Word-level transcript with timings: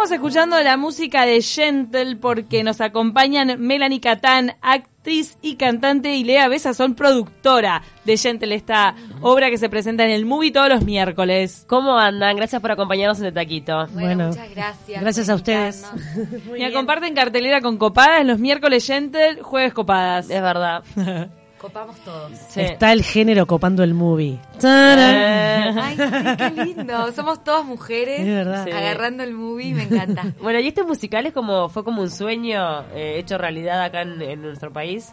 Estamos 0.00 0.16
escuchando 0.16 0.58
la 0.62 0.78
música 0.78 1.26
de 1.26 1.42
Gentle 1.42 2.16
porque 2.16 2.64
nos 2.64 2.80
acompañan 2.80 3.60
Melanie 3.60 4.00
Catán, 4.00 4.54
actriz 4.62 5.36
y 5.42 5.56
cantante, 5.56 6.14
y 6.14 6.24
Lea 6.24 6.48
Besa 6.48 6.72
son 6.72 6.94
productora 6.94 7.82
de 8.06 8.16
Gentle, 8.16 8.54
esta 8.54 8.94
obra 9.20 9.50
que 9.50 9.58
se 9.58 9.68
presenta 9.68 10.06
en 10.06 10.10
el 10.12 10.24
movie 10.24 10.52
todos 10.52 10.70
los 10.70 10.86
miércoles. 10.86 11.66
¿Cómo 11.68 11.98
andan? 11.98 12.34
Gracias 12.34 12.62
por 12.62 12.70
acompañarnos 12.70 13.20
en 13.20 13.26
el 13.26 13.34
taquito. 13.34 13.88
Bueno, 13.88 14.06
Bueno, 14.06 14.28
muchas 14.28 14.50
gracias. 14.54 15.02
gracias 15.02 15.28
a 15.28 15.34
ustedes. 15.34 15.84
Y 16.56 16.72
comparten 16.72 17.14
cartelera 17.14 17.60
con 17.60 17.76
Copadas 17.76 18.24
los 18.24 18.38
miércoles 18.38 18.86
Gentle, 18.86 19.42
jueves 19.42 19.74
Copadas. 19.74 20.30
Es 20.30 20.40
verdad. 20.40 20.82
Copamos 21.60 21.96
todos. 21.98 22.32
Sí. 22.48 22.62
Está 22.62 22.92
el 22.92 23.02
género 23.02 23.46
copando 23.46 23.82
el 23.82 23.92
movie. 23.92 24.38
Eh, 24.62 25.74
Ay, 25.78 25.96
sí, 25.96 26.36
qué 26.38 26.64
lindo. 26.64 27.12
Somos 27.12 27.44
todas 27.44 27.66
mujeres. 27.66 28.20
Sí. 28.20 28.70
agarrando 28.72 29.22
el 29.22 29.34
movie, 29.34 29.74
me 29.74 29.82
encanta. 29.82 30.24
Bueno, 30.40 30.58
y 30.60 30.68
este 30.68 30.82
musical 30.84 31.26
es 31.26 31.34
como, 31.34 31.68
fue 31.68 31.84
como 31.84 32.00
un 32.00 32.10
sueño 32.10 32.82
eh, 32.94 33.18
hecho 33.18 33.36
realidad 33.36 33.82
acá 33.82 34.02
en, 34.02 34.22
en 34.22 34.40
nuestro 34.40 34.72
país. 34.72 35.12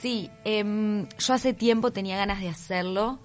Sí, 0.00 0.30
em, 0.44 1.08
yo 1.18 1.34
hace 1.34 1.52
tiempo 1.52 1.90
tenía 1.90 2.16
ganas 2.16 2.40
de 2.40 2.48
hacerlo 2.48 3.18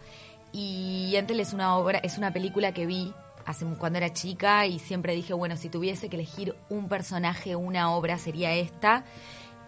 y 0.52 1.14
Entel 1.16 1.40
es 1.40 1.54
una 1.54 1.78
obra, 1.78 2.00
es 2.00 2.18
una 2.18 2.34
película 2.34 2.74
que 2.74 2.86
vi 2.86 3.14
hace 3.46 3.66
cuando 3.78 3.98
era 3.98 4.12
chica 4.12 4.66
y 4.66 4.80
siempre 4.80 5.14
dije, 5.14 5.34
bueno, 5.34 5.56
si 5.56 5.70
tuviese 5.70 6.10
que 6.10 6.16
elegir 6.16 6.56
un 6.70 6.90
personaje, 6.90 7.56
una 7.56 7.92
obra 7.92 8.18
sería 8.18 8.54
esta. 8.56 9.06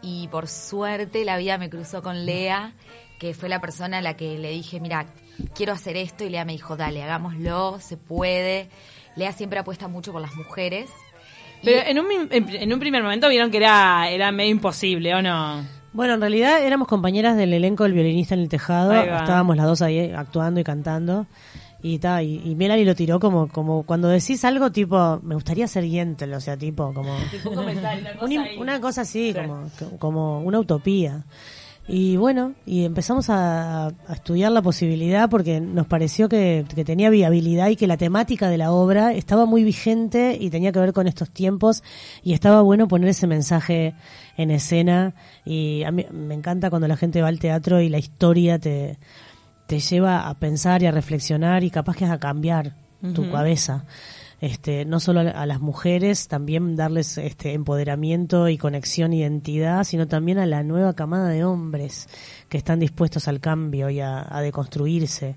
Y 0.01 0.27
por 0.29 0.47
suerte 0.47 1.25
la 1.25 1.37
vida 1.37 1.57
me 1.57 1.69
cruzó 1.69 2.01
con 2.03 2.25
Lea, 2.25 2.73
que 3.19 3.33
fue 3.33 3.49
la 3.49 3.59
persona 3.59 3.97
a 3.97 4.01
la 4.01 4.15
que 4.15 4.37
le 4.37 4.51
dije, 4.51 4.79
mira, 4.79 5.05
quiero 5.55 5.73
hacer 5.73 5.97
esto 5.97 6.23
y 6.23 6.29
Lea 6.29 6.45
me 6.45 6.51
dijo, 6.53 6.77
dale, 6.77 7.01
hagámoslo, 7.03 7.79
se 7.79 7.97
puede. 7.97 8.69
Lea 9.15 9.31
siempre 9.31 9.59
apuesta 9.59 9.87
mucho 9.87 10.11
por 10.11 10.21
las 10.21 10.35
mujeres. 10.35 10.89
Y- 11.61 11.65
Pero 11.65 11.81
en 11.87 11.99
un, 11.99 12.07
en, 12.31 12.49
en 12.49 12.73
un 12.73 12.79
primer 12.79 13.01
momento 13.01 13.27
vieron 13.29 13.49
que 13.49 13.57
era, 13.57 14.09
era 14.11 14.31
medio 14.31 14.51
imposible, 14.51 15.15
¿o 15.15 15.21
no? 15.21 15.65
Bueno, 15.93 16.13
en 16.13 16.21
realidad 16.21 16.63
éramos 16.63 16.87
compañeras 16.87 17.35
del 17.35 17.53
elenco 17.53 17.83
del 17.83 17.93
violinista 17.93 18.35
en 18.35 18.41
el 18.41 18.49
tejado. 18.49 18.91
Estábamos 19.21 19.57
las 19.57 19.65
dos 19.65 19.81
ahí 19.81 20.11
actuando 20.15 20.59
y 20.59 20.63
cantando. 20.63 21.25
Y, 21.81 21.99
ta, 21.99 22.23
y, 22.23 22.41
y 22.43 22.55
Melanie 22.55 22.85
lo 22.85 22.95
tiró 22.95 23.19
como, 23.19 23.47
como 23.49 23.83
cuando 23.83 24.07
decís 24.07 24.43
algo 24.45 24.71
tipo, 24.71 25.19
me 25.21 25.35
gustaría 25.35 25.67
ser 25.67 25.85
Yentl, 25.85 26.33
o 26.33 26.41
sea, 26.41 26.57
tipo, 26.57 26.93
como 26.93 27.15
un 28.21 28.45
una 28.59 28.81
cosa 28.81 29.01
así, 29.01 29.33
como, 29.33 29.69
como 29.99 30.41
una 30.41 30.59
utopía. 30.59 31.23
Y 31.89 32.17
bueno, 32.17 32.53
y 32.65 32.83
empezamos 32.83 33.29
a, 33.29 33.87
a 33.87 34.13
estudiar 34.13 34.51
la 34.51 34.61
posibilidad 34.61 35.29
porque 35.29 35.61
nos 35.61 35.87
pareció 35.87 36.27
que, 36.27 36.65
que 36.75 36.83
tenía 36.83 37.09
viabilidad 37.09 37.69
y 37.69 37.77
que 37.77 37.87
la 37.87 37.95
temática 37.95 38.49
de 38.49 38.57
la 38.57 38.73
obra 38.73 39.13
estaba 39.13 39.45
muy 39.45 39.63
vigente 39.63 40.37
y 40.37 40.49
tenía 40.49 40.73
que 40.73 40.79
ver 40.79 40.91
con 40.91 41.07
estos 41.07 41.29
tiempos 41.29 41.83
y 42.23 42.33
estaba 42.33 42.61
bueno 42.61 42.89
poner 42.89 43.07
ese 43.09 43.25
mensaje 43.25 43.95
en 44.35 44.51
escena. 44.51 45.13
Y 45.45 45.83
a 45.83 45.91
mí 45.91 46.05
me 46.11 46.35
encanta 46.35 46.69
cuando 46.69 46.89
la 46.89 46.97
gente 46.97 47.21
va 47.21 47.29
al 47.29 47.39
teatro 47.39 47.79
y 47.79 47.87
la 47.87 47.99
historia 47.99 48.59
te, 48.59 48.97
te 49.67 49.79
lleva 49.79 50.27
a 50.27 50.39
pensar 50.39 50.81
y 50.81 50.87
a 50.87 50.91
reflexionar 50.91 51.63
y 51.63 51.69
capaz 51.69 51.95
que 51.95 52.05
a 52.05 52.19
cambiar 52.19 52.75
tu 53.13 53.29
cabeza. 53.29 53.85
Este, 54.39 54.85
no 54.85 54.99
solo 54.99 55.21
a, 55.21 55.23
a 55.23 55.45
las 55.45 55.61
mujeres, 55.61 56.27
también 56.27 56.75
darles 56.75 57.17
este 57.17 57.53
empoderamiento 57.53 58.49
y 58.49 58.57
conexión, 58.57 59.13
identidad, 59.13 59.83
sino 59.83 60.07
también 60.07 60.37
a 60.37 60.45
la 60.45 60.63
nueva 60.63 60.93
camada 60.93 61.29
de 61.29 61.43
hombres 61.43 62.07
que 62.49 62.57
están 62.57 62.79
dispuestos 62.79 63.27
al 63.27 63.39
cambio 63.39 63.89
y 63.89 63.99
a, 63.99 64.25
a 64.29 64.41
deconstruirse. 64.41 65.35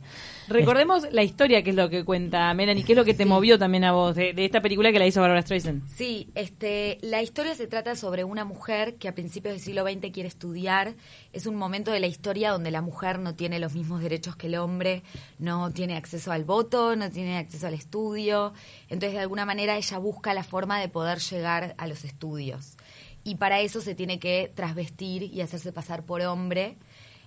Recordemos 0.49 1.07
la 1.13 1.23
historia 1.23 1.63
que 1.63 1.71
es 1.71 1.77
lo 1.77 1.89
que 1.89 2.05
cuenta 2.05 2.53
Melanie, 2.55 2.85
que 2.85 2.93
es 2.93 2.99
lo 2.99 3.05
que 3.05 3.15
te 3.15 3.25
movió 3.25 3.59
también 3.59 3.85
a 3.85 3.93
vos 3.93 4.17
de, 4.17 4.33
de 4.33 4.45
esta 4.45 4.61
película 4.61 4.91
que 4.91 4.99
la 4.99 5.07
hizo 5.07 5.21
Barbara 5.21 5.43
Streisand. 5.43 5.89
Sí, 5.89 6.29
este, 6.35 6.99
la 7.03 7.23
historia 7.23 7.55
se 7.55 7.67
trata 7.67 7.95
sobre 7.95 8.25
una 8.25 8.45
mujer 8.45 8.97
que 8.97 9.09
a 9.09 9.15
principios 9.15 9.55
del 9.55 9.61
siglo 9.61 9.85
XX 9.85 10.11
quiere 10.13 10.29
estudiar. 10.29 10.95
Es 11.33 11.47
un 11.47 11.55
momento 11.57 11.93
de 11.93 12.01
la 12.01 12.09
historia 12.09 12.51
donde 12.51 12.71
la 12.71 12.83
mujer 12.83 13.19
no 13.19 13.35
tiene 13.35 13.61
los 13.61 13.75
mismos 13.75 14.01
derechos 14.01 14.37
que 14.37 14.49
el 14.49 14.57
hombre, 14.57 15.03
no 15.39 15.71
tiene 15.71 15.97
acceso 15.97 16.33
al 16.33 16.45
voto, 16.45 16.97
no 16.97 17.11
tiene 17.11 17.39
acceso 17.39 17.67
al 17.67 17.75
estudio. 17.75 18.53
Entonces, 18.89 19.15
de 19.15 19.21
alguna 19.21 19.47
manera, 19.47 19.77
ella 19.77 19.99
busca 19.99 20.35
la 20.35 20.43
forma 20.43 20.81
de 20.81 20.89
poder 20.89 21.19
llegar 21.19 21.75
a 21.79 21.87
los 21.87 22.05
estudios. 22.05 22.77
Y 23.23 23.37
para 23.37 23.61
eso 23.61 23.81
se 23.81 23.95
tiene 23.95 24.19
que 24.19 24.51
trasvestir 24.55 25.23
y 25.23 25.43
hacerse 25.43 25.73
pasar 25.73 26.05
por 26.05 26.23
hombre. 26.23 26.77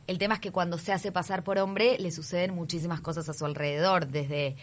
El 0.08 0.18
tema 0.18 0.36
es 0.36 0.40
que 0.42 0.52
cuando 0.52 0.78
se 0.78 0.92
hace 0.92 1.12
pasar 1.12 1.44
por 1.44 1.58
hombre 1.60 1.98
le 2.00 2.12
suceden 2.12 2.54
muchísimas 2.54 3.00
cosas 3.02 3.30
a 3.30 3.34
su 3.34 3.46
alrededor, 3.46 4.08
desde 4.08 4.56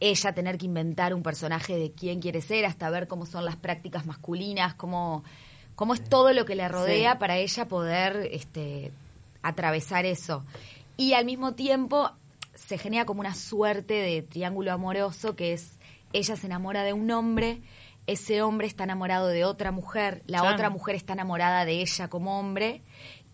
ella 0.00 0.32
tener 0.32 0.58
que 0.58 0.66
inventar 0.66 1.14
un 1.14 1.22
personaje 1.22 1.76
de 1.76 1.92
quién 1.92 2.20
quiere 2.20 2.40
ser 2.40 2.64
hasta 2.66 2.90
ver 2.90 3.08
cómo 3.08 3.26
son 3.26 3.44
las 3.44 3.56
prácticas 3.56 4.06
masculinas, 4.06 4.74
cómo, 4.74 5.24
cómo 5.74 5.94
es 5.94 6.02
todo 6.02 6.32
lo 6.32 6.44
que 6.44 6.54
le 6.56 6.68
rodea 6.68 7.18
para 7.18 7.36
ella 7.36 7.68
poder 7.68 8.28
este, 8.32 8.92
atravesar 9.42 10.04
eso. 10.04 10.44
Y 10.96 11.12
al 11.14 11.24
mismo 11.24 11.54
tiempo 11.54 12.10
se 12.54 12.78
genera 12.78 13.04
como 13.06 13.20
una 13.20 13.34
suerte 13.34 13.94
de 13.94 14.22
triángulo 14.22 14.72
amoroso 14.72 15.36
que 15.36 15.52
es 15.52 15.78
ella 16.12 16.36
se 16.36 16.46
enamora 16.46 16.82
de 16.82 16.92
un 16.92 17.10
hombre, 17.10 17.60
ese 18.06 18.40
hombre 18.40 18.66
está 18.66 18.84
enamorado 18.84 19.28
de 19.28 19.44
otra 19.44 19.70
mujer, 19.70 20.22
la 20.26 20.40
Claro. 20.40 20.54
otra 20.54 20.70
mujer 20.70 20.94
está 20.96 21.12
enamorada 21.12 21.66
de 21.66 21.82
ella 21.82 22.08
como 22.08 22.38
hombre 22.40 22.82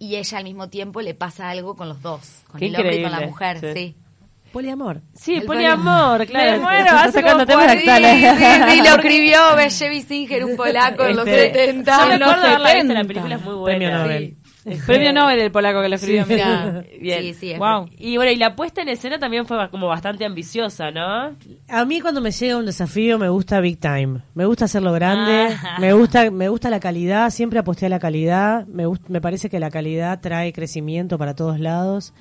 y 0.05 0.17
ella 0.17 0.39
al 0.39 0.45
mismo 0.45 0.69
tiempo 0.69 1.01
le 1.01 1.15
pasa 1.15 1.51
algo 1.51 1.75
con 1.77 1.89
los 1.89 2.01
dos, 2.03 2.43
con 2.51 2.59
Qué 2.61 2.67
el 2.67 2.77
hombre 2.77 2.97
y 2.99 3.03
con 3.03 3.13
la 3.13 3.21
mujer, 3.21 3.61
sí. 3.61 3.73
sí. 3.75 3.97
Poliamor. 4.53 5.01
Sí, 5.15 5.35
El 5.35 5.43
poliamor, 5.47 6.25
claro. 6.27 6.53
Me 6.53 6.59
muero, 6.61 6.91
hace 6.93 7.11
sacando 7.11 7.45
como 7.45 7.47
temas 7.47 7.73
Sí, 7.73 7.79
sí, 7.81 8.71
sí, 8.71 8.89
lo 8.89 8.95
escribió 8.95 9.39
Beshevi 9.57 10.03
Singer, 10.03 10.45
un 10.45 10.57
polaco 10.57 11.05
en 11.07 11.17
los 11.17 11.27
Este, 11.27 11.53
70. 11.67 11.97
Son 11.97 12.05
Yo 12.05 12.19
los 12.19 12.19
recuerdo 12.21 12.47
haberla 12.47 12.75
visto, 12.75 12.89
70. 12.89 12.95
la 12.95 13.05
película 13.09 13.35
es 13.35 13.43
muy 13.43 13.55
buena. 13.57 14.07
Premio 14.65 14.73
Nobel. 14.77 14.81
Sí. 14.81 14.87
Premio 14.87 15.13
Nobel 15.13 15.39
el 15.41 15.53
polaco 15.53 15.83
que 15.83 15.89
lo 15.89 15.95
escribió. 15.97 16.27
Mirá, 16.27 16.85
Bien. 17.01 17.21
Sí, 17.23 17.35
sí, 17.35 17.55
Wow. 17.59 17.89
Y 17.99 18.17
bueno, 18.17 18.33
y 18.33 18.37
la 18.37 18.57
puesta 18.57 18.83
en 18.83 18.89
escena 18.89 19.19
también 19.19 19.47
fue 19.47 19.57
como 19.71 19.87
bastante 19.89 20.25
ambiciosa, 20.25 20.91
¿no? 20.91 21.37
A 21.69 21.85
mí 21.85 22.01
cuando 22.01 22.21
me 22.21 22.31
llega 22.31 22.57
un 22.57 22.67
desafío 22.67 23.19
me 23.19 23.29
gusta 23.29 23.61
big 23.61 23.79
time, 23.79 24.23
me 24.35 24.47
gusta 24.47 24.65
hacerlo 24.65 24.93
grande, 24.93 25.55
Ah. 25.63 25.77
me 25.81 25.93
gusta 25.93 26.31
me 26.31 26.49
gusta 26.49 26.71
la 26.71 26.81
calidad, 26.81 27.31
siempre 27.31 27.59
aposté 27.59 27.87
a 27.87 27.89
la 27.91 27.99
calidad, 27.99 28.67
me 28.67 28.87
gust- 28.87 29.07
me 29.09 29.21
parece 29.21 29.51
que 29.51 29.61
la 29.61 29.71
calidad 29.71 30.21
trae 30.21 30.53
crecimiento 30.53 31.19
para 31.19 31.35
todos 31.35 31.61
lados 31.61 32.15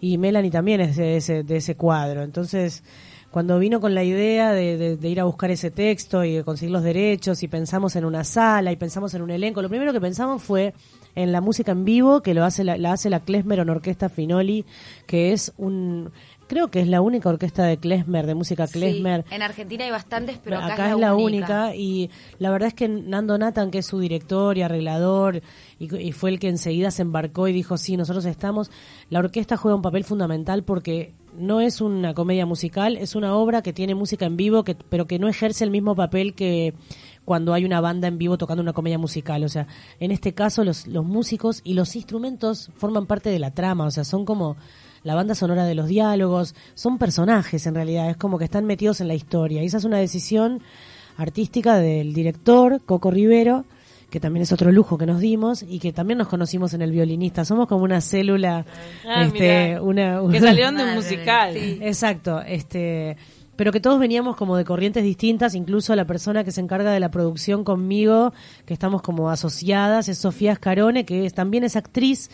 y 0.00 0.18
Melanie 0.18 0.50
también 0.50 0.80
es 0.80 0.96
de 0.96 1.16
ese 1.18 1.42
de 1.44 1.56
ese 1.58 1.76
cuadro, 1.76 2.22
entonces 2.22 2.82
cuando 3.30 3.58
vino 3.58 3.80
con 3.80 3.94
la 3.94 4.04
idea 4.04 4.52
de, 4.52 4.76
de- 4.76 4.96
de 4.96 5.08
ir 5.08 5.20
a 5.20 5.24
buscar 5.24 5.50
ese 5.50 5.70
texto 5.70 6.24
y 6.24 6.34
de 6.34 6.44
conseguir 6.44 6.72
los 6.72 6.82
derechos 6.82 7.42
y 7.42 7.48
pensamos 7.48 7.96
en 7.96 8.04
una 8.04 8.24
sala 8.24 8.72
y 8.72 8.76
pensamos 8.76 9.14
en 9.14 9.22
un 9.22 9.30
elenco, 9.30 9.62
lo 9.62 9.68
primero 9.68 9.92
que 9.92 10.00
pensamos 10.00 10.42
fue 10.42 10.74
en 11.14 11.32
la 11.32 11.40
música 11.40 11.72
en 11.72 11.84
vivo 11.84 12.22
que 12.22 12.34
lo 12.34 12.44
hace 12.44 12.64
la, 12.64 12.76
la 12.76 12.92
hace 12.92 13.10
la 13.10 13.20
Klezmer 13.20 13.60
Orquesta 13.60 14.08
Finoli, 14.08 14.64
que 15.06 15.32
es 15.32 15.52
un 15.56 16.10
creo 16.52 16.68
que 16.68 16.80
es 16.80 16.88
la 16.88 17.00
única 17.00 17.30
orquesta 17.30 17.64
de 17.64 17.78
Klezmer, 17.78 18.26
de 18.26 18.34
música 18.34 18.66
Sí, 18.66 18.74
Klezmer. 18.74 19.24
en 19.30 19.40
Argentina 19.40 19.84
hay 19.84 19.90
bastantes, 19.90 20.38
pero 20.44 20.58
acá, 20.58 20.74
acá, 20.74 20.90
es 20.90 20.98
la 20.98 21.14
única. 21.14 21.74
y 21.74 22.10
la 22.38 22.50
verdad 22.50 22.68
es 22.68 22.74
que 22.74 22.88
Nando 22.88 23.38
Nathan, 23.38 23.70
que 23.70 23.78
es 23.78 23.86
su 23.86 23.98
director 23.98 24.58
y 24.58 24.62
arreglador, 24.62 25.40
y, 25.78 25.96
y 25.96 26.12
fue 26.12 26.28
el 26.28 26.38
que 26.38 26.48
enseguida 26.48 26.90
se 26.90 27.00
embarcó 27.02 27.48
y 27.48 27.54
dijo, 27.54 27.78
sí, 27.78 27.96
nosotros 27.96 28.26
estamos, 28.26 28.70
la 29.08 29.20
orquesta 29.20 29.56
juega 29.56 29.76
un 29.76 29.82
papel 29.82 30.04
fundamental 30.04 30.62
porque 30.62 31.14
no 31.34 31.60
es 31.60 31.80
una 31.80 32.12
comedia 32.14 32.44
musical, 32.46 32.96
es 32.96 33.14
una 33.14 33.34
obra 33.34 33.62
que 33.62 33.72
tiene 33.72 33.94
música 33.94 34.26
en 34.26 34.36
vivo, 34.36 34.64
que, 34.64 34.74
pero 34.74 35.06
que 35.06 35.18
no 35.18 35.28
ejerce 35.28 35.64
el 35.64 35.70
mismo 35.70 35.94
papel 35.94 36.34
que 36.34 36.74
cuando 37.24 37.54
hay 37.54 37.64
una 37.64 37.80
banda 37.80 38.08
en 38.08 38.18
vivo 38.18 38.36
tocando 38.38 38.62
una 38.62 38.72
comedia 38.72 38.98
musical. 38.98 39.44
O 39.44 39.48
sea, 39.48 39.66
en 40.00 40.10
este 40.10 40.34
caso 40.34 40.64
los, 40.64 40.86
los 40.86 41.04
músicos 41.04 41.60
y 41.64 41.74
los 41.74 41.94
instrumentos 41.96 42.70
forman 42.76 43.06
parte 43.06 43.30
de 43.30 43.38
la 43.38 43.52
trama, 43.52 43.84
o 43.86 43.90
sea, 43.90 44.04
son 44.04 44.24
como 44.24 44.56
la 45.04 45.14
banda 45.14 45.34
sonora 45.34 45.64
de 45.64 45.74
los 45.74 45.88
diálogos, 45.88 46.54
son 46.74 46.98
personajes 46.98 47.66
en 47.66 47.74
realidad, 47.74 48.10
es 48.10 48.16
como 48.16 48.38
que 48.38 48.44
están 48.44 48.64
metidos 48.66 49.00
en 49.00 49.08
la 49.08 49.14
historia. 49.14 49.62
Y 49.62 49.66
esa 49.66 49.78
es 49.78 49.84
una 49.84 49.98
decisión 49.98 50.62
artística 51.16 51.76
del 51.76 52.14
director, 52.14 52.80
Coco 52.84 53.10
Rivero, 53.10 53.64
que 54.10 54.20
también 54.20 54.42
es 54.42 54.52
otro 54.52 54.70
lujo 54.72 54.98
que 54.98 55.06
nos 55.06 55.20
dimos 55.20 55.62
y 55.62 55.78
que 55.78 55.92
también 55.92 56.18
nos 56.18 56.28
conocimos 56.28 56.74
en 56.74 56.82
el 56.82 56.92
violinista. 56.92 57.44
Somos 57.44 57.66
como 57.66 57.84
una 57.84 58.00
célula, 58.00 58.66
Ah, 59.08 59.24
este, 59.24 59.70
mirá. 59.70 59.82
una, 59.82 60.14
Que 60.16 60.20
una- 60.38 60.40
salieron 60.40 60.76
de 60.76 60.84
un 60.84 60.94
musical. 60.94 61.54
sí. 61.54 61.78
Exacto, 61.80 62.40
este, 62.42 63.16
pero 63.56 63.70
que 63.72 63.80
todos 63.80 64.00
veníamos 64.00 64.36
como 64.36 64.56
de 64.56 64.64
corrientes 64.64 65.04
distintas, 65.04 65.54
incluso 65.54 65.94
la 65.94 66.06
persona 66.06 66.42
que 66.44 66.52
se 66.52 66.60
encarga 66.60 66.90
de 66.92 67.00
la 67.00 67.10
producción 67.10 67.64
conmigo, 67.64 68.32
que 68.66 68.72
estamos 68.74 69.02
como 69.02 69.30
asociadas, 69.30 70.08
es 70.08 70.18
Sofía 70.18 70.54
Scarone, 70.54 71.04
que 71.04 71.26
es, 71.26 71.34
también 71.34 71.62
es 71.64 71.76
actriz, 71.76 72.30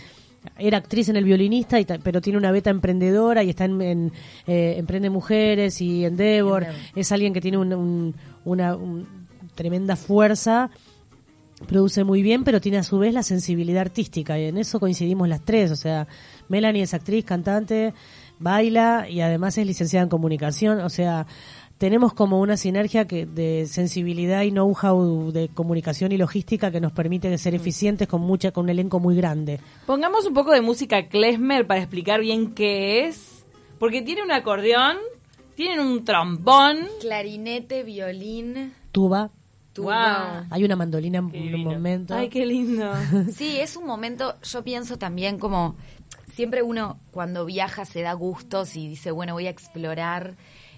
era 0.56 0.79
actriz 0.79 1.09
en 1.09 1.17
el 1.17 1.25
violinista, 1.25 1.81
y 1.81 1.85
pero 1.85 2.20
tiene 2.20 2.38
una 2.38 2.53
beta 2.53 2.70
emprendedora 2.70 3.43
y 3.43 3.50
está 3.50 3.65
en, 3.65 3.82
en, 3.82 4.12
eh, 4.47 4.76
Emprende 4.79 5.11
Mujeres 5.11 5.81
y 5.81 6.05
Endeavor. 6.05 6.62
Endeavor. 6.62 6.82
Es 6.94 7.11
alguien 7.12 7.32
que 7.35 7.41
tiene 7.41 7.59
un- 7.59 7.73
un- 7.75 8.14
una 8.44 8.76
un- 8.76 9.06
tremenda 9.56 9.97
fuerza 9.97 10.71
produce 11.67 12.05
muy 12.05 12.23
bien, 12.23 12.44
pero 12.44 12.61
tiene 12.61 12.79
a 12.79 12.85
su 12.85 13.00
vez 13.00 13.12
la 13.12 13.25
sensibilidad 13.25 13.81
artística 13.81 14.38
y 14.38 14.44
en 14.44 14.59
eso 14.59 14.79
coincidimos 14.79 15.29
las 15.29 15.41
tres, 15.44 15.73
o 15.73 15.76
sea, 15.76 16.06
Melanie 16.49 16.85
es 16.85 16.94
actriz, 16.94 17.25
cantante, 17.25 17.94
baila 18.38 19.08
y 19.08 19.20
además 19.20 19.58
es 19.58 19.67
licenciada 19.67 20.05
en 20.05 20.08
comunicación, 20.08 20.81
o 20.81 20.88
sea, 20.88 21.26
tenemos 21.79 22.12
como 22.12 22.40
una 22.40 22.56
sinergia 22.56 23.06
que 23.06 23.25
de 23.25 23.67
sensibilidad 23.67 24.43
y 24.43 24.50
know-how 24.50 25.31
de 25.32 25.49
comunicación 25.49 26.12
y 26.12 26.17
logística 26.17 26.70
que 26.70 26.81
nos 26.81 26.93
permite 26.93 27.37
ser 27.38 27.55
eficientes 27.55 28.08
con 28.08 28.20
mucha 28.20 28.50
con 28.50 28.64
un 28.64 28.70
elenco 28.70 28.99
muy 28.99 29.17
grande. 29.17 29.61
Pongamos 29.87 30.26
un 30.26 30.35
poco 30.35 30.52
de 30.52 30.61
música 30.61 31.08
klezmer 31.08 31.67
para 31.67 31.81
explicar 31.81 32.20
bien 32.20 32.55
qué 32.55 33.06
es, 33.06 33.44
porque 33.79 34.02
tiene 34.02 34.23
un 34.23 34.32
acordeón, 34.32 34.96
tienen 35.55 35.81
un 35.81 36.05
trombón, 36.05 36.79
clarinete, 37.00 37.85
violín, 37.85 38.73
tuba, 38.90 39.31
Wow. 39.79 40.46
Hay 40.50 40.64
una 40.64 40.76
mandolina 40.76 41.19
en 41.19 41.55
un 41.55 41.64
momento. 41.64 42.14
Ay, 42.14 42.29
qué 42.29 42.44
lindo. 42.44 42.93
Sí, 43.32 43.58
es 43.61 43.76
un 43.76 43.87
momento, 43.87 44.35
yo 44.43 44.64
pienso 44.64 44.99
también 44.99 45.38
como 45.38 45.76
siempre 46.38 46.62
uno 46.62 47.00
cuando 47.11 47.44
viaja 47.46 47.85
se 47.85 48.00
da 48.00 48.12
gustos 48.12 48.76
y 48.76 48.87
dice, 48.87 49.11
bueno, 49.11 49.32
voy 49.32 49.49
a 49.49 49.50
explorar. 49.50 50.37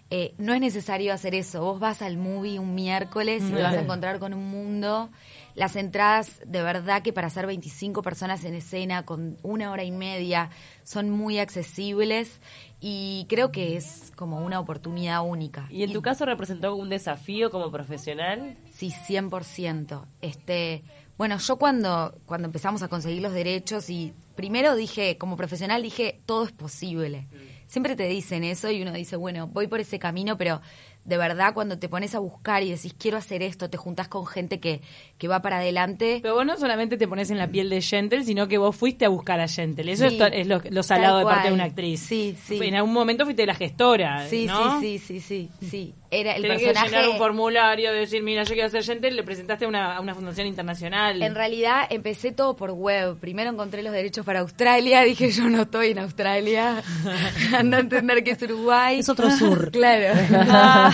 Eh, 0.09 0.33
no 0.39 0.55
es 0.55 0.61
necesario 0.63 1.13
hacer 1.13 1.35
eso. 1.35 1.61
Vos 1.61 1.79
vas 1.79 2.01
al 2.01 2.17
movie 2.17 2.59
un 2.59 2.75
miércoles 2.75 3.43
y 3.47 3.53
te 3.53 3.63
vas 3.63 3.75
a 3.75 3.81
encontrar 3.83 4.19
con 4.21 4.33
un 4.33 4.49
mundo. 4.51 5.11
Las 5.55 5.77
entradas, 5.77 6.41
de 6.47 6.63
verdad 6.63 7.03
que 7.03 7.13
para 7.13 7.27
hacer 7.27 7.47
25 7.47 8.01
personas 8.01 8.43
en 8.45 8.55
escena 8.55 9.05
con 9.05 9.37
una 9.43 9.71
hora 9.71 9.85
y 9.85 9.91
media, 9.91 10.49
son 10.83 11.11
muy 11.11 11.39
accesibles 11.39 12.41
y 12.81 13.27
creo 13.29 13.53
que 13.53 13.77
es 13.77 14.13
como 14.17 14.43
una 14.43 14.61
oportunidad 14.61 15.23
única. 15.23 15.67
¿Y 15.69 15.83
en 15.83 15.93
tu 15.93 16.01
caso 16.01 16.25
representó 16.25 16.75
un 16.75 16.89
desafío 16.89 17.51
como 17.51 17.71
profesional? 17.71 18.57
Sí, 18.73 18.95
100%. 19.07 20.07
Este, 20.23 20.85
bueno, 21.21 21.37
yo 21.37 21.57
cuando, 21.57 22.19
cuando 22.25 22.47
empezamos 22.47 22.83
a 22.83 22.89
conseguir 22.89 23.21
los 23.21 23.35
derechos 23.35 23.91
y 23.91 24.15
primero 24.37 24.75
dije, 24.75 25.19
como 25.19 25.37
profesional 25.37 25.83
dije, 25.83 26.19
todo 26.25 26.47
es 26.47 26.51
posible. 26.51 27.29
Siempre 27.67 27.95
te 27.95 28.09
dicen 28.09 28.43
eso 28.43 28.71
y 28.71 28.81
uno 28.81 28.91
dice, 28.93 29.17
bueno, 29.17 29.47
voy 29.47 29.67
por 29.67 29.81
ese 29.81 29.99
camino, 29.99 30.39
pero 30.39 30.63
de 31.05 31.17
verdad 31.17 31.55
cuando 31.55 31.79
te 31.79 31.89
pones 31.89 32.15
a 32.15 32.19
buscar 32.19 32.63
y 32.63 32.71
decís 32.71 32.95
quiero 32.99 33.17
hacer 33.17 33.43
esto, 33.43 33.71
te 33.71 33.77
juntas 33.77 34.09
con 34.09 34.27
gente 34.27 34.61
que, 34.61 34.81
que 35.19 35.29
va 35.29 35.43
para 35.43 35.59
adelante. 35.59 36.21
Pero 36.23 36.35
vos 36.35 36.47
no 36.47 36.57
solamente 36.57 36.97
te 36.97 37.09
pones 37.09 37.31
en 37.31 37.39
la 37.39 37.49
piel 37.49 37.71
de 37.71 37.81
Gentle, 37.81 38.25
sino 38.25 38.49
que 38.49 38.59
vos 38.59 38.77
fuiste 38.77 39.05
a 39.05 39.09
buscar 39.09 39.41
a 39.41 39.49
Gentle. 39.49 39.93
Eso 39.93 40.07
es, 40.07 40.47
lo, 40.47 40.83
salado 40.83 41.19
de 41.19 41.25
parte 41.25 41.49
de 41.49 41.55
una 41.55 41.65
actriz. 41.65 42.01
Sí, 42.01 42.37
sí. 42.45 42.59
En 42.63 42.75
algún 42.75 42.93
momento 42.93 43.25
fuiste 43.25 43.47
la 43.47 43.55
gestora, 43.55 44.27
sí, 44.29 44.47
¿no? 44.47 44.81
Sí, 44.81 44.99
sí, 44.99 45.21
sí, 45.21 45.49
sí, 45.61 45.69
sí. 45.69 45.95
Era 46.13 46.35
el 46.35 46.43
Tenés 46.43 46.61
personaje... 46.61 46.91
que 46.91 46.97
llenar 46.97 47.09
un 47.11 47.19
formulario, 47.19 47.93
de 47.93 48.01
decir, 48.01 48.23
mira, 48.23 48.43
yo 48.43 48.55
quiero 48.55 48.69
ser 48.69 48.83
Gentle, 48.83 49.13
le 49.13 49.23
presentaste 49.23 49.65
a 49.65 49.69
una, 49.69 49.97
a 49.97 50.01
una 50.01 50.15
fundación 50.15 50.49
internacional. 50.49 51.23
En 51.23 51.37
realidad 51.37 51.87
empecé 51.89 52.33
todo 52.33 52.57
por 52.57 52.73
web. 52.73 53.17
Primero 53.21 53.51
encontré 53.51 53.83
los 53.83 53.93
derechos 53.93 54.27
para 54.27 54.41
Australia, 54.41 55.03
dije 55.05 55.31
yo 55.31 55.49
no 55.49 55.63
estoy 55.63 55.91
en 55.91 56.01
Australia. 56.01 56.83
Anda 57.57 57.79
a 57.79 57.81
entender 57.81 58.25
que 58.25 58.33
es 58.33 58.43
Uruguay. 58.43 58.99
Es 58.99 59.09
otro 59.09 59.31
sur. 59.31 59.71
claro. 59.73 60.90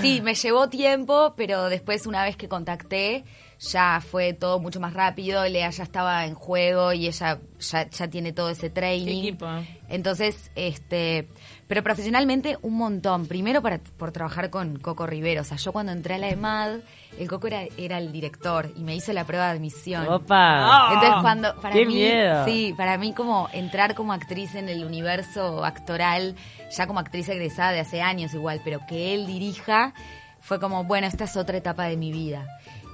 Sí, 0.00 0.20
me 0.22 0.34
llevó 0.34 0.68
tiempo, 0.68 1.34
pero 1.36 1.68
después 1.68 2.06
una 2.06 2.24
vez 2.24 2.36
que 2.36 2.48
contacté, 2.48 3.24
ya 3.60 4.00
fue 4.00 4.32
todo 4.32 4.60
mucho 4.60 4.80
más 4.80 4.94
rápido. 4.94 5.44
Lea 5.44 5.70
ya 5.70 5.82
estaba 5.82 6.24
en 6.26 6.34
juego 6.34 6.92
y 6.92 7.06
ella 7.06 7.40
ya, 7.58 7.90
ya 7.90 8.08
tiene 8.08 8.32
todo 8.32 8.50
ese 8.50 8.70
training. 8.70 9.20
Equipo. 9.20 9.46
Entonces, 9.88 10.50
este, 10.54 11.28
pero 11.66 11.82
profesionalmente 11.82 12.56
un 12.62 12.76
montón. 12.76 13.26
Primero 13.26 13.60
para, 13.60 13.78
por 13.78 14.12
trabajar 14.12 14.50
con 14.50 14.78
Coco 14.78 15.06
Rivero. 15.06 15.40
O 15.42 15.44
sea, 15.44 15.56
yo 15.56 15.72
cuando 15.72 15.92
entré 15.92 16.14
a 16.14 16.18
la 16.18 16.30
EMAD, 16.30 16.80
el 17.18 17.28
Coco 17.28 17.46
era, 17.48 17.62
era 17.76 17.98
el 17.98 18.12
director 18.12 18.72
y 18.76 18.82
me 18.82 18.94
hizo 18.94 19.12
la 19.12 19.24
prueba 19.24 19.46
de 19.46 19.52
admisión. 19.52 20.06
¡Opa! 20.08 20.90
Entonces 20.94 21.18
cuando 21.20 21.54
para 21.60 21.74
¡Qué 21.74 21.84
mí, 21.86 21.94
miedo! 21.94 22.44
sí, 22.44 22.74
para 22.76 22.96
mí 22.98 23.12
como 23.12 23.48
entrar 23.52 23.94
como 23.94 24.12
actriz 24.12 24.54
en 24.54 24.68
el 24.68 24.84
universo 24.84 25.64
actoral, 25.64 26.36
ya 26.76 26.86
como 26.86 27.00
actriz 27.00 27.28
egresada 27.28 27.72
de 27.72 27.80
hace 27.80 28.00
años 28.02 28.34
igual, 28.34 28.60
pero 28.64 28.80
que 28.88 29.14
él 29.14 29.26
dirija, 29.26 29.92
fue 30.40 30.60
como, 30.60 30.84
bueno, 30.84 31.06
esta 31.06 31.24
es 31.24 31.36
otra 31.36 31.58
etapa 31.58 31.84
de 31.84 31.96
mi 31.96 32.12
vida. 32.12 32.46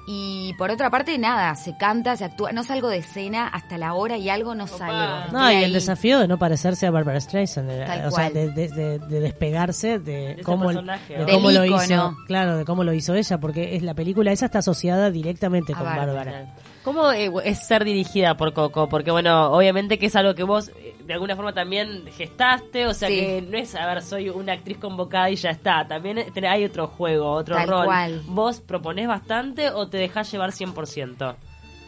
Y 0.07 0.53
por 0.59 0.71
otra 0.71 0.91
parte, 0.91 1.17
nada, 1.17 1.55
se 1.55 1.77
canta, 1.79 2.15
se 2.17 2.25
actúa, 2.27 2.53
no 2.53 2.63
salgo 2.63 2.89
de 2.91 2.99
escena 2.99 3.49
hasta 3.49 3.79
la 3.79 3.95
hora 3.95 4.19
y 4.19 4.29
algo 4.29 4.55
no 4.55 4.67
salgo. 4.67 5.33
No, 5.33 5.51
y 5.51 5.65
el 5.65 5.73
desafío 5.73 6.19
de 6.21 6.29
no 6.29 6.39
parecerse 6.39 6.87
a 6.87 6.91
Barbara 6.91 7.19
Streisand, 7.21 7.69
de- 7.71 7.87
Tal 7.87 8.07
o 8.07 8.11
sea, 8.11 8.29
de, 8.31 8.51
de- 8.51 8.69
de- 8.69 8.99
de 8.99 9.21
despegarse 9.21 9.99
de, 9.99 10.43
cómo, 10.45 10.67
personaje, 10.67 11.15
de 11.15 11.21
¿no? 11.21 11.27
cómo 11.33 11.49
Del 11.49 11.57
lo 11.71 11.77
hizo, 11.77 12.17
claro, 12.27 12.57
de 12.59 12.65
cómo 12.67 12.85
lo 12.85 12.93
hizo 12.93 13.15
ella, 13.15 13.39
porque 13.39 13.77
es 13.77 13.83
la 13.83 13.95
película 13.95 14.31
esa 14.31 14.45
está 14.47 14.59
asociada 14.59 15.11
directamente 15.11 15.73
A 15.73 15.77
con. 15.79 15.87
Bárbara. 15.87 16.55
¿Cómo 16.85 17.11
eh, 17.13 17.33
es 17.45 17.67
ser 17.67 17.83
dirigida 17.85 18.37
por 18.37 18.53
Coco? 18.53 18.89
Porque, 18.91 19.11
bueno, 19.11 19.51
obviamente 19.53 19.99
que 19.99 20.07
es 20.07 20.17
algo 20.17 20.35
que 20.35 20.43
vos 20.43 20.69
eh, 20.77 20.95
de 21.07 21.15
alguna 21.15 21.35
forma 21.35 21.55
también 21.55 22.05
gestaste, 22.17 22.87
o 22.87 22.93
sea 22.95 23.09
Sí. 23.09 23.17
que 23.17 23.43
no 23.43 23.57
es, 23.57 23.75
a 23.75 23.87
ver, 23.87 24.03
soy 24.03 24.29
una 24.29 24.53
actriz 24.53 24.77
convocada 24.77 25.31
y 25.31 25.37
ya 25.37 25.51
está. 25.51 25.89
También 25.89 26.19
eh, 26.19 26.31
hay 26.47 26.65
otro 26.65 26.87
juego, 26.89 27.31
otro 27.33 27.57
Tal 27.57 27.69
rol. 27.69 27.85
cual. 27.87 28.23
¿Vos 28.27 28.61
proponés 28.61 29.09
bastante 29.09 29.71
o 29.71 29.89
te 29.89 29.97
dejás 29.97 30.31
llevar 30.31 30.51
100%? 30.53 31.35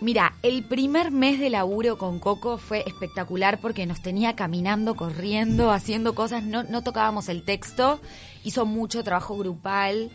Mira, 0.00 0.34
el 0.42 0.62
primer 0.64 1.10
mes 1.10 1.40
de 1.40 1.48
laburo 1.50 1.96
con 1.98 2.18
Coco 2.18 2.58
fue 2.58 2.82
espectacular 2.86 3.58
porque 3.60 3.86
nos 3.86 4.02
tenía 4.02 4.34
caminando, 4.36 4.94
corriendo, 4.94 5.70
haciendo 5.72 6.14
cosas, 6.14 6.42
no, 6.42 6.62
no 6.64 6.82
tocábamos 6.82 7.28
el 7.30 7.42
texto, 7.44 7.98
hizo 8.44 8.66
mucho 8.66 9.02
trabajo 9.04 9.36
grupal 9.38 10.10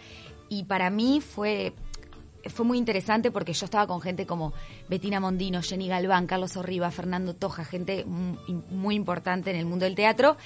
y 0.49 0.65
para 0.65 0.91
mí 0.91 1.19
fue, 1.19 1.73
fue 2.49 2.65
muy 2.65 2.77
interesante 2.77 3.31
porque 3.31 3.53
yo 3.53 3.65
estaba 3.65 3.87
con 3.87 4.01
gente 4.01 4.25
como 4.25 4.53
Bettina 4.89 5.19
Mondino, 5.19 5.61
Jenny 5.61 5.87
Galván, 5.87 6.27
Carlos 6.27 6.57
Orriba, 6.57 6.89
Fernando 6.91 7.35
Toja, 7.35 7.63
gente 7.65 8.03
mu- 8.05 8.37
muy 8.71 8.95
importante 8.95 9.51
en 9.51 9.57
el 9.57 9.65
mundo 9.65 9.85
del 9.85 9.95
teatro 9.95 10.37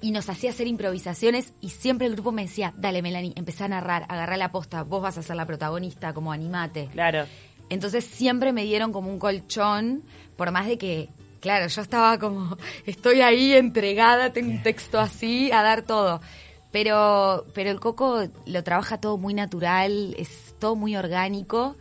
y 0.00 0.10
nos 0.10 0.28
hacía 0.28 0.50
hacer 0.50 0.66
improvisaciones 0.66 1.52
y 1.60 1.70
siempre 1.70 2.06
el 2.06 2.14
grupo 2.14 2.30
me 2.32 2.42
decía, 2.42 2.74
dale 2.76 3.00
Melanie, 3.02 3.32
empezá 3.36 3.64
a 3.64 3.68
narrar, 3.68 4.04
agarrá 4.08 4.36
la 4.36 4.52
posta, 4.52 4.82
vos 4.82 5.02
vas 5.02 5.16
a 5.18 5.22
ser 5.22 5.36
la 5.36 5.46
protagonista, 5.46 6.12
como 6.12 6.32
animate. 6.32 6.88
Claro. 6.92 7.24
Entonces 7.70 8.04
siempre 8.04 8.52
me 8.52 8.62
dieron 8.64 8.92
como 8.92 9.10
un 9.10 9.18
colchón, 9.18 10.02
por 10.36 10.50
más 10.52 10.66
de 10.66 10.76
que, 10.78 11.08
claro, 11.40 11.66
yo 11.66 11.80
estaba 11.82 12.18
como, 12.18 12.56
estoy 12.86 13.22
ahí 13.22 13.54
entregada, 13.54 14.32
tengo 14.32 14.50
un 14.52 14.62
texto 14.62 15.00
así, 15.00 15.50
a 15.50 15.62
dar 15.62 15.82
todo. 15.82 16.20
Pero, 16.72 17.46
pero 17.54 17.70
el 17.70 17.80
coco 17.80 18.24
lo 18.44 18.62
trabaja 18.64 18.98
todo 19.00 19.16
muy 19.16 19.32
natural, 19.32 20.14
es 20.18 20.45
todo 20.58 20.76
muy 20.76 20.96
orgánico. 20.96 21.76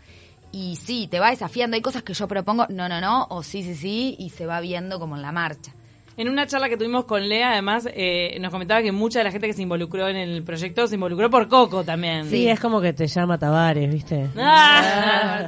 Y 0.51 0.77
sí, 0.77 1.08
te 1.12 1.20
va 1.20 1.32
desafiando. 1.32 1.75
Hay 1.75 1.82
cosas 1.82 2.03
que 2.03 2.13
yo 2.13 2.27
propongo, 2.27 2.65
no, 2.70 2.88
no, 2.88 3.01
no, 3.01 3.27
o 3.29 3.44
sí, 3.44 3.62
sí, 3.63 3.75
sí, 3.75 4.15
y 4.20 4.29
se 4.29 4.46
va 4.46 4.62
viendo 4.62 5.00
como 5.00 5.15
en 5.17 5.22
la 5.22 5.32
marcha. 5.34 5.74
En 6.17 6.29
una 6.29 6.48
charla 6.48 6.70
que 6.70 6.77
tuvimos 6.77 7.03
con 7.03 7.27
Lea, 7.27 7.51
además, 7.51 7.89
eh, 7.94 8.38
nos 8.39 8.50
comentaba 8.50 8.82
que 8.82 8.94
mucha 8.94 9.20
de 9.20 9.25
la 9.25 9.32
gente 9.32 9.48
que 9.48 9.53
se 9.53 9.63
involucró 9.63 10.08
en 10.08 10.15
el 10.15 10.44
proyecto 10.44 10.88
se 10.88 10.96
involucró 10.96 11.29
por 11.29 11.50
Coco 11.50 11.84
también. 11.84 12.29
Sí, 12.29 12.48
es 12.48 12.58
como 12.62 12.79
que 12.79 12.94
te 12.94 13.05
llama 13.08 13.38
Tavares, 13.38 13.91
¿viste? 13.94 14.29
Ah. 14.38 15.46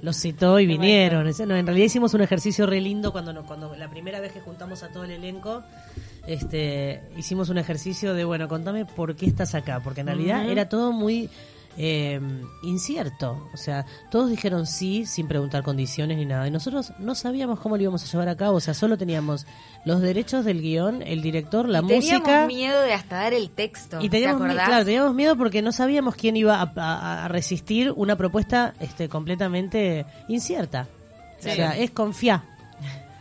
Los 0.00 0.16
citó 0.16 0.58
y 0.58 0.66
vinieron. 0.66 1.26
En 1.28 1.66
realidad 1.66 1.84
hicimos 1.84 2.14
un 2.14 2.22
ejercicio 2.22 2.64
re 2.66 2.80
lindo 2.80 3.12
cuando, 3.12 3.34
nos- 3.34 3.44
cuando 3.44 3.74
la 3.76 3.88
primera 3.90 4.20
vez 4.20 4.32
que 4.32 4.40
juntamos 4.40 4.82
a 4.82 4.88
todo 4.88 5.04
el 5.04 5.10
elenco, 5.10 5.62
este, 6.26 7.02
hicimos 7.18 7.50
un 7.50 7.58
ejercicio 7.58 8.14
de, 8.14 8.24
bueno, 8.24 8.48
contame 8.48 8.84
por 8.86 9.16
qué 9.16 9.26
estás 9.26 9.54
acá, 9.54 9.80
porque 9.80 10.00
en 10.00 10.06
realidad 10.06 10.48
era 10.48 10.68
todo 10.68 10.92
muy 10.92 11.28
eh, 11.76 12.20
incierto. 12.62 13.48
O 13.52 13.56
sea, 13.56 13.84
todos 14.10 14.30
dijeron 14.30 14.66
sí 14.66 15.06
sin 15.06 15.28
preguntar 15.28 15.62
condiciones 15.62 16.16
ni 16.16 16.24
nada. 16.26 16.46
Y 16.48 16.50
nosotros 16.50 16.92
no 16.98 17.14
sabíamos 17.14 17.60
cómo 17.60 17.76
lo 17.76 17.82
íbamos 17.82 18.02
a 18.02 18.06
llevar 18.10 18.28
a 18.28 18.36
cabo. 18.36 18.56
O 18.56 18.60
sea, 18.60 18.74
solo 18.74 18.96
teníamos 18.98 19.46
los 19.84 20.00
derechos 20.00 20.44
del 20.44 20.60
guion, 20.62 21.02
el 21.02 21.22
director, 21.22 21.68
la 21.68 21.80
Y 21.80 21.86
teníamos 21.86 22.20
música. 22.22 22.46
miedo 22.46 22.80
de 22.82 22.92
hasta 22.94 23.16
dar 23.16 23.34
el 23.34 23.50
texto. 23.50 23.98
Y 24.00 24.08
¿te 24.08 24.18
teníamos, 24.18 24.42
acordás? 24.42 24.66
claro, 24.66 24.84
teníamos 24.84 25.14
miedo 25.14 25.36
porque 25.36 25.62
no 25.62 25.72
sabíamos 25.72 26.14
quién 26.16 26.36
iba 26.36 26.60
a, 26.60 26.72
a- 26.76 27.24
a 27.24 27.28
resistir 27.28 27.92
una 27.94 28.16
propuesta 28.16 28.74
este, 28.80 29.08
completamente 29.08 30.06
incierta. 30.28 30.88
O 31.38 31.42
sea, 31.42 31.76
es 31.76 31.90
confiar. 31.90 32.42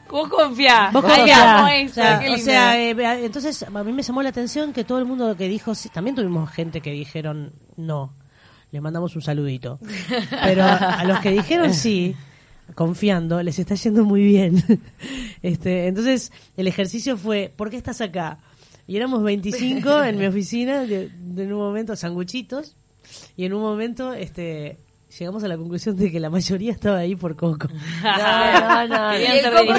Vos 0.09 0.29
confiá. 0.29 0.91
Vos 0.93 1.03
Ay, 1.03 1.17
confiá. 1.17 1.57
amo 1.57 1.65
O 1.65 1.69
eso, 1.69 1.93
sea, 1.95 2.19
qué 2.19 2.29
o 2.29 2.37
sea, 2.37 2.79
eh, 2.79 3.25
entonces 3.25 3.63
a 3.63 3.83
mí 3.83 3.91
me 3.91 4.03
llamó 4.03 4.21
la 4.23 4.29
atención 4.29 4.71
que 4.71 4.83
todo 4.83 4.99
el 4.99 5.05
mundo 5.05 5.35
que 5.35 5.49
dijo 5.49 5.73
sí, 5.75 5.89
también 5.89 6.15
tuvimos 6.15 6.49
gente 6.51 6.79
que 6.79 6.91
dijeron 6.91 7.53
no. 7.75 8.13
Les 8.71 8.81
mandamos 8.81 9.15
un 9.15 9.21
saludito. 9.21 9.79
Pero 10.43 10.63
a, 10.63 11.03
los 11.05 11.19
que 11.19 11.31
dijeron 11.31 11.73
sí, 11.73 12.15
confiando, 12.73 13.41
les 13.41 13.59
está 13.59 13.75
yendo 13.75 14.03
muy 14.03 14.23
bien. 14.23 14.63
Este, 15.41 15.85
entonces 15.85 16.31
el 16.57 16.65
ejercicio 16.65 17.17
fue, 17.17 17.53
¿por 17.55 17.69
qué 17.69 17.77
estás 17.77 18.01
acá? 18.01 18.39
Y 18.87 18.97
éramos 18.97 19.21
25 19.21 20.03
en 20.05 20.17
mi 20.17 20.25
oficina, 20.25 20.81
de 20.85 21.11
en 21.37 21.53
un 21.53 21.59
momento 21.59 21.95
sanguchitos, 21.95 22.75
y 23.37 23.45
en 23.45 23.53
un 23.53 23.61
momento 23.61 24.11
este 24.13 24.79
llegamos 25.17 25.43
a 25.43 25.47
la 25.47 25.57
conclusión 25.57 25.95
de 25.95 26.11
que 26.11 26.19
la 26.19 26.29
mayoría 26.29 26.71
estaba 26.71 26.97
ahí 26.99 27.15
por 27.15 27.35
Coco. 27.35 27.67
No, 28.03 28.87
no, 28.87 28.87
no. 28.87 29.19
Y 29.19 29.23
el 29.25 29.43
Coco 29.45 29.73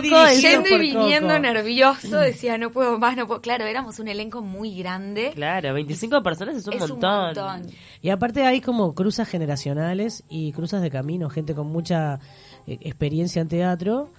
Coco 0.00 0.26
yendo 0.40 0.68
y 0.68 0.78
viniendo 0.78 1.28
Coco. 1.28 1.38
nervioso, 1.40 2.18
decía, 2.20 2.58
no 2.58 2.70
puedo 2.70 2.98
más, 2.98 3.16
no 3.16 3.26
puedo. 3.26 3.40
Claro, 3.40 3.64
éramos 3.66 3.98
un 3.98 4.08
elenco 4.08 4.42
muy 4.42 4.76
grande. 4.78 5.32
Claro, 5.34 5.74
25 5.74 6.22
personas 6.22 6.56
es 6.56 6.66
un 6.66 6.74
es 6.74 6.80
montón. 6.80 7.10
un 7.10 7.24
montón. 7.26 7.62
Y 8.02 8.10
aparte 8.10 8.44
hay 8.44 8.60
como 8.60 8.94
cruzas 8.94 9.28
generacionales 9.28 10.24
y 10.28 10.52
cruzas 10.52 10.82
de 10.82 10.90
camino, 10.90 11.28
gente 11.30 11.54
con 11.54 11.66
mucha 11.68 12.20
eh, 12.66 12.78
experiencia 12.82 13.40
en 13.42 13.48
teatro, 13.48 14.10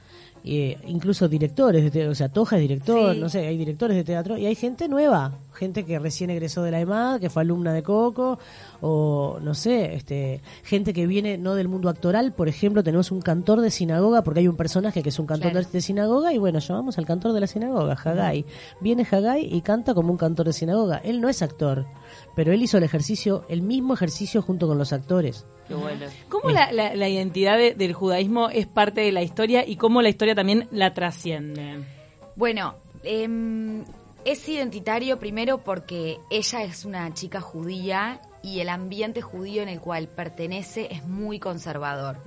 eh, 0.43 0.77
incluso 0.87 1.27
directores, 1.27 1.83
de 1.83 1.91
te- 1.91 2.07
o 2.07 2.15
sea, 2.15 2.29
Toja 2.29 2.55
es 2.57 2.61
director, 2.61 3.13
Sí. 3.13 3.19
no 3.19 3.27
sé, 3.29 3.47
hay 3.47 3.57
directores 3.57 3.97
de 3.97 4.03
teatro 4.03 4.37
y 4.37 4.45
hay 4.45 4.55
gente 4.55 4.87
nueva, 4.87 5.33
gente 5.57 5.83
que 5.85 5.99
recién 5.99 6.29
egresó 6.29 6.63
de 6.63 6.71
la 6.71 6.79
EMAD, 6.79 7.19
que 7.19 7.29
fue 7.29 7.41
alumna 7.41 7.73
de 7.73 7.83
Coco, 7.83 8.39
o 8.81 9.39
no 9.41 9.53
sé, 9.53 9.95
este, 9.95 10.41
gente 10.63 10.93
que 10.93 11.07
viene 11.07 11.37
no 11.37 11.55
del 11.55 11.67
mundo 11.67 11.89
actoral, 11.89 12.33
por 12.33 12.47
ejemplo, 12.47 12.83
tenemos 12.83 13.11
un 13.11 13.21
cantor 13.21 13.61
de 13.61 13.71
sinagoga, 13.71 14.23
porque 14.23 14.39
hay 14.41 14.47
un 14.47 14.55
personaje 14.55 15.01
que 15.03 15.09
es 15.09 15.19
un 15.19 15.25
cantor 15.25 15.51
Claro. 15.51 15.65
de, 15.67 15.71
de 15.71 15.81
sinagoga, 15.81 16.31
y 16.33 16.37
bueno, 16.37 16.59
llamamos 16.59 16.97
al 16.97 17.05
cantor 17.05 17.33
de 17.33 17.39
la 17.41 17.47
sinagoga, 17.47 17.93
Hagai. 18.01 18.45
Viene 18.81 19.05
Hagai 19.09 19.45
y 19.53 19.61
canta 19.61 19.93
como 19.93 20.11
un 20.11 20.17
cantor 20.17 20.45
de 20.45 20.53
sinagoga. 20.53 20.97
Él 21.03 21.19
no 21.21 21.29
es 21.29 21.41
actor, 21.41 21.85
pero 22.35 22.51
él 22.53 22.61
hizo 22.61 22.77
el 22.77 22.83
ejercicio, 22.83 23.43
el 23.49 23.61
mismo 23.63 23.93
ejercicio 23.95 24.41
junto 24.41 24.67
con 24.67 24.77
los 24.77 24.93
actores. 24.93 25.45
Qué 25.67 25.73
bueno. 25.73 26.05
¿Cómo 26.29 26.49
la, 26.49 26.71
la- 26.71 26.95
la 26.95 27.09
identidad 27.09 27.57
de- 27.57 27.73
del 27.73 27.91
judaísmo 27.93 28.49
es 28.49 28.67
parte 28.67 29.01
de 29.01 29.11
la 29.11 29.21
historia 29.21 29.67
y 29.67 29.75
cómo 29.75 30.01
la 30.01 30.09
historia 30.09 30.35
también 30.35 30.67
la 30.71 30.93
trasciende? 30.93 31.79
Bueno, 32.35 32.75
em, 33.03 33.83
es 34.25 34.47
identitario 34.49 35.19
primero 35.19 35.59
porque 35.63 36.19
ella 36.29 36.63
es 36.63 36.85
una 36.85 37.13
chica 37.13 37.41
judía 37.41 38.21
y 38.43 38.59
el 38.59 38.69
ambiente 38.69 39.21
judío 39.21 39.61
en 39.61 39.69
el 39.69 39.79
cual 39.79 40.07
pertenece 40.07 40.87
es 40.91 41.05
muy 41.05 41.39
conservador. 41.39 42.17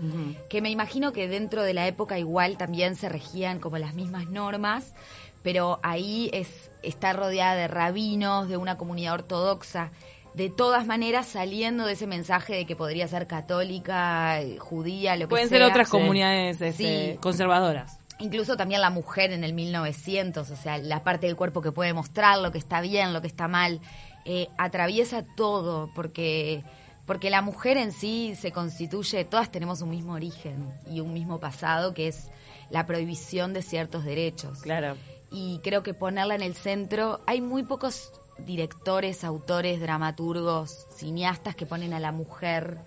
Que 0.48 0.60
me 0.60 0.70
imagino 0.70 1.12
que 1.12 1.28
dentro 1.28 1.62
de 1.62 1.74
la 1.74 1.86
época 1.86 2.18
igual 2.18 2.56
también 2.56 2.96
se 2.96 3.08
regían 3.08 3.58
como 3.60 3.78
las 3.78 3.94
mismas 3.94 4.28
normas, 4.28 4.94
pero 5.42 5.78
ahí 5.82 6.30
es 6.32 6.70
está 6.82 7.12
rodeada 7.12 7.54
de 7.54 7.68
rabinos, 7.68 8.48
de 8.48 8.56
una 8.56 8.76
comunidad 8.78 9.14
ortodoxa. 9.14 9.92
De 10.34 10.48
todas 10.48 10.86
maneras, 10.86 11.26
saliendo 11.26 11.86
de 11.86 11.92
ese 11.94 12.06
mensaje 12.06 12.54
de 12.54 12.64
que 12.66 12.76
podría 12.76 13.06
ser 13.08 13.26
católica, 13.26 14.40
eh, 14.40 14.58
judía, 14.58 15.16
lo 15.16 15.22
que 15.26 15.28
Pueden 15.28 15.48
sea. 15.48 15.58
ser 15.58 15.66
otras 15.68 15.88
Sí. 15.88 15.92
comunidades 15.92 16.60
este, 16.60 16.72
Sí. 17.12 17.18
conservadoras. 17.20 17.99
Incluso 18.20 18.56
también 18.56 18.80
la 18.80 18.90
mujer 18.90 19.32
en 19.32 19.44
el 19.44 19.54
1900, 19.54 20.50
o 20.50 20.56
sea, 20.56 20.78
la 20.78 21.02
parte 21.02 21.26
del 21.26 21.36
cuerpo 21.36 21.62
que 21.62 21.72
puede 21.72 21.94
mostrar, 21.94 22.38
lo 22.38 22.52
que 22.52 22.58
está 22.58 22.80
bien, 22.80 23.12
lo 23.12 23.20
que 23.20 23.26
está 23.26 23.48
mal, 23.48 23.80
eh, 24.24 24.48
atraviesa 24.58 25.24
todo, 25.36 25.90
porque, 25.94 26.62
porque 27.06 27.30
la 27.30 27.40
mujer 27.40 27.78
en 27.78 27.92
sí 27.92 28.34
se 28.38 28.52
constituye, 28.52 29.24
todas 29.24 29.50
tenemos 29.50 29.80
un 29.80 29.90
mismo 29.90 30.12
origen 30.12 30.72
y 30.86 31.00
un 31.00 31.14
mismo 31.14 31.40
pasado, 31.40 31.94
que 31.94 32.08
es 32.08 32.30
la 32.68 32.86
prohibición 32.86 33.54
de 33.54 33.62
ciertos 33.62 34.04
derechos. 34.04 34.60
Claro. 34.60 34.96
Y 35.30 35.60
creo 35.62 35.82
que 35.82 35.94
ponerla 35.94 36.34
en 36.34 36.42
el 36.42 36.54
centro, 36.54 37.22
hay 37.26 37.40
muy 37.40 37.62
pocos 37.62 38.12
directores, 38.44 39.24
autores, 39.24 39.80
dramaturgos, 39.80 40.86
cineastas 40.90 41.54
que 41.54 41.66
ponen 41.66 41.94
a 41.94 42.00
la 42.00 42.12
mujer 42.12 42.78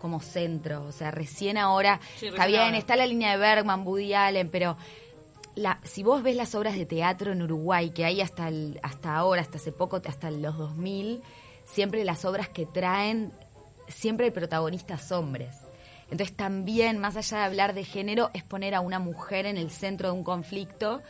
como 0.00 0.20
centro. 0.20 0.84
O 0.84 0.92
sea, 0.92 1.10
recién 1.10 1.58
ahora, 1.58 2.00
Sí, 2.16 2.26
está 2.26 2.46
bien, 2.46 2.60
ahora. 2.62 2.78
está 2.78 2.96
la 2.96 3.06
línea 3.06 3.30
de 3.32 3.36
Bergman, 3.36 3.86
Woody 3.86 4.14
Allen, 4.14 4.48
pero 4.50 4.76
la, 5.54 5.78
si 5.84 6.02
vos 6.02 6.22
ves 6.22 6.36
las 6.36 6.54
obras 6.54 6.74
de 6.76 6.86
teatro 6.86 7.32
en 7.32 7.42
Uruguay, 7.42 7.90
que 7.90 8.04
hay 8.04 8.20
hasta, 8.20 8.48
el- 8.48 8.80
hasta 8.82 9.14
ahora, 9.16 9.42
hasta 9.42 9.58
hace 9.58 9.72
poco, 9.72 10.00
hasta 10.04 10.30
los 10.30 10.56
2000, 10.56 11.22
siempre 11.64 12.04
las 12.04 12.24
obras 12.24 12.48
que 12.48 12.66
traen, 12.66 13.32
siempre 13.88 14.26
el 14.26 14.32
protagonista 14.32 14.94
es 14.94 15.12
hombres. 15.12 15.56
Entonces 16.10 16.36
también, 16.36 16.98
más 16.98 17.16
allá 17.16 17.38
de 17.38 17.44
hablar 17.44 17.74
de 17.74 17.84
género, 17.84 18.30
es 18.34 18.42
poner 18.42 18.74
a 18.74 18.80
una 18.80 18.98
mujer 18.98 19.46
en 19.46 19.56
el 19.56 19.70
centro 19.70 20.08
de 20.10 20.14
un 20.18 20.24
conflicto 20.24 21.02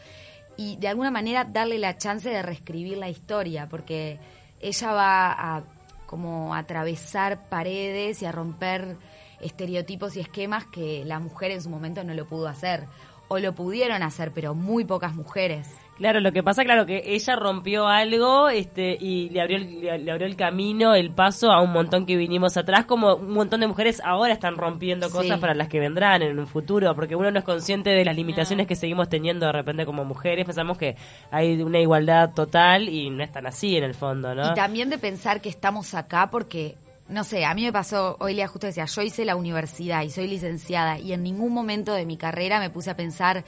y 0.56 0.76
de 0.76 0.88
alguna 0.88 1.10
manera 1.10 1.44
darle 1.44 1.78
la 1.78 1.96
chance 1.96 2.28
de 2.28 2.42
reescribir 2.42 2.98
la 2.98 3.08
historia, 3.08 3.66
porque 3.68 4.18
ella 4.60 4.92
va 4.92 5.32
a 5.56 5.64
como 6.10 6.56
atravesar 6.56 7.48
paredes 7.48 8.20
y 8.20 8.26
a 8.26 8.32
romper 8.32 8.96
estereotipos 9.40 10.16
y 10.16 10.20
esquemas 10.20 10.66
que 10.66 11.04
la 11.04 11.20
mujer 11.20 11.52
en 11.52 11.62
su 11.62 11.70
momento 11.70 12.02
no 12.02 12.14
lo 12.14 12.26
pudo 12.26 12.48
hacer. 12.48 12.88
O 13.32 13.38
lo 13.38 13.54
pudieron 13.54 14.02
hacer, 14.02 14.32
pero 14.32 14.54
muy 14.54 14.84
pocas 14.84 15.14
mujeres. 15.14 15.68
Claro, 15.98 16.18
lo 16.20 16.32
que 16.32 16.42
pasa, 16.42 16.64
claro, 16.64 16.84
que 16.86 17.02
ella 17.04 17.36
rompió 17.36 17.86
algo 17.86 18.48
este 18.48 18.96
y 18.98 19.28
le 19.28 19.40
abrió, 19.42 19.58
el, 19.58 19.80
le, 20.04 20.10
abrió 20.10 20.26
el 20.26 20.34
camino, 20.34 20.94
el 20.94 21.12
paso 21.12 21.52
a 21.52 21.60
un 21.62 21.70
montón 21.72 22.06
que 22.06 22.16
vinimos 22.16 22.56
atrás, 22.56 22.86
como 22.86 23.14
un 23.16 23.32
montón 23.34 23.60
de 23.60 23.66
mujeres 23.68 24.00
ahora 24.04 24.32
están 24.32 24.56
rompiendo 24.56 25.08
Sí. 25.08 25.12
cosas 25.12 25.38
para 25.38 25.54
las 25.54 25.68
que 25.68 25.78
vendrán 25.78 26.22
en 26.22 26.38
un 26.38 26.46
futuro, 26.46 26.94
porque 26.94 27.14
uno 27.14 27.30
no 27.30 27.38
es 27.38 27.44
consciente 27.44 27.90
de 27.90 28.04
las 28.04 28.16
limitaciones 28.16 28.66
que 28.66 28.74
seguimos 28.74 29.08
teniendo 29.10 29.44
de 29.46 29.52
repente 29.52 29.84
como 29.86 30.04
mujeres, 30.04 30.44
pensamos 30.46 30.76
que 30.78 30.96
hay 31.30 31.60
una 31.62 31.78
igualdad 31.78 32.30
total 32.34 32.88
y 32.88 33.10
no 33.10 33.22
es 33.22 33.30
tan 33.30 33.46
así 33.46 33.76
en 33.76 33.84
el 33.84 33.94
fondo, 33.94 34.34
¿no? 34.34 34.50
Y 34.50 34.54
también 34.54 34.88
de 34.90 34.98
pensar 34.98 35.40
que 35.42 35.50
estamos 35.50 35.94
acá 35.94 36.30
porque, 36.30 36.76
no 37.10 37.24
sé, 37.24 37.44
a 37.44 37.54
mí 37.54 37.64
me 37.64 37.72
pasó, 37.72 38.16
hoy 38.20 38.34
Lea 38.34 38.46
justo 38.46 38.66
decía, 38.66 38.84
yo 38.84 39.02
hice 39.02 39.24
la 39.24 39.36
universidad 39.36 40.02
y 40.02 40.10
soy 40.10 40.28
licenciada 40.28 40.98
y 40.98 41.12
en 41.12 41.22
ningún 41.22 41.52
momento 41.52 41.92
de 41.92 42.06
mi 42.06 42.16
carrera 42.16 42.60
me 42.60 42.70
puse 42.70 42.90
a 42.90 42.96
pensar, 42.96 43.44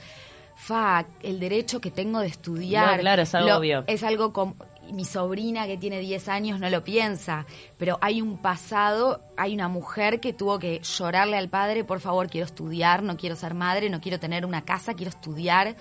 fa, 0.55 1.05
el 1.21 1.39
derecho 1.39 1.79
que 1.81 1.89
tengo 1.89 2.19
de 2.19 2.27
estudiar. 2.27 2.97
No, 2.97 3.01
claro, 3.01 3.21
es 3.21 3.33
algo 3.33 3.55
obvio. 3.57 3.83
Es 3.87 4.03
algo 4.03 4.33
como... 4.33 4.55
Mi 4.91 5.05
sobrina 5.05 5.65
que 5.65 5.77
tiene 5.77 5.99
10 5.99 6.27
años 6.27 6.59
no 6.59 6.69
lo 6.69 6.83
piensa, 6.83 7.45
pero 7.77 7.97
hay 8.01 8.21
un 8.21 8.37
pasado, 8.37 9.21
hay 9.37 9.53
una 9.53 9.69
mujer 9.69 10.19
que 10.19 10.33
tuvo 10.33 10.59
que 10.59 10.81
llorarle 10.81 11.37
al 11.37 11.47
padre, 11.47 11.85
por 11.85 12.01
favor, 12.01 12.29
quiero 12.29 12.45
estudiar, 12.45 13.01
no 13.01 13.15
quiero 13.15 13.37
ser 13.37 13.53
madre, 13.53 13.89
no 13.89 14.01
quiero 14.01 14.19
tener 14.19 14.45
una 14.45 14.65
casa, 14.65 14.93
quiero 14.93 15.09
estudiar. 15.09 15.77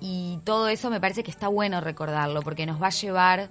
Y 0.00 0.40
todo 0.42 0.66
eso 0.66 0.90
me 0.90 1.00
parece 1.00 1.22
que 1.22 1.30
está 1.30 1.46
bueno 1.46 1.80
recordarlo, 1.80 2.42
porque 2.42 2.66
nos 2.66 2.82
va 2.82 2.88
a 2.88 2.90
llevar 2.90 3.48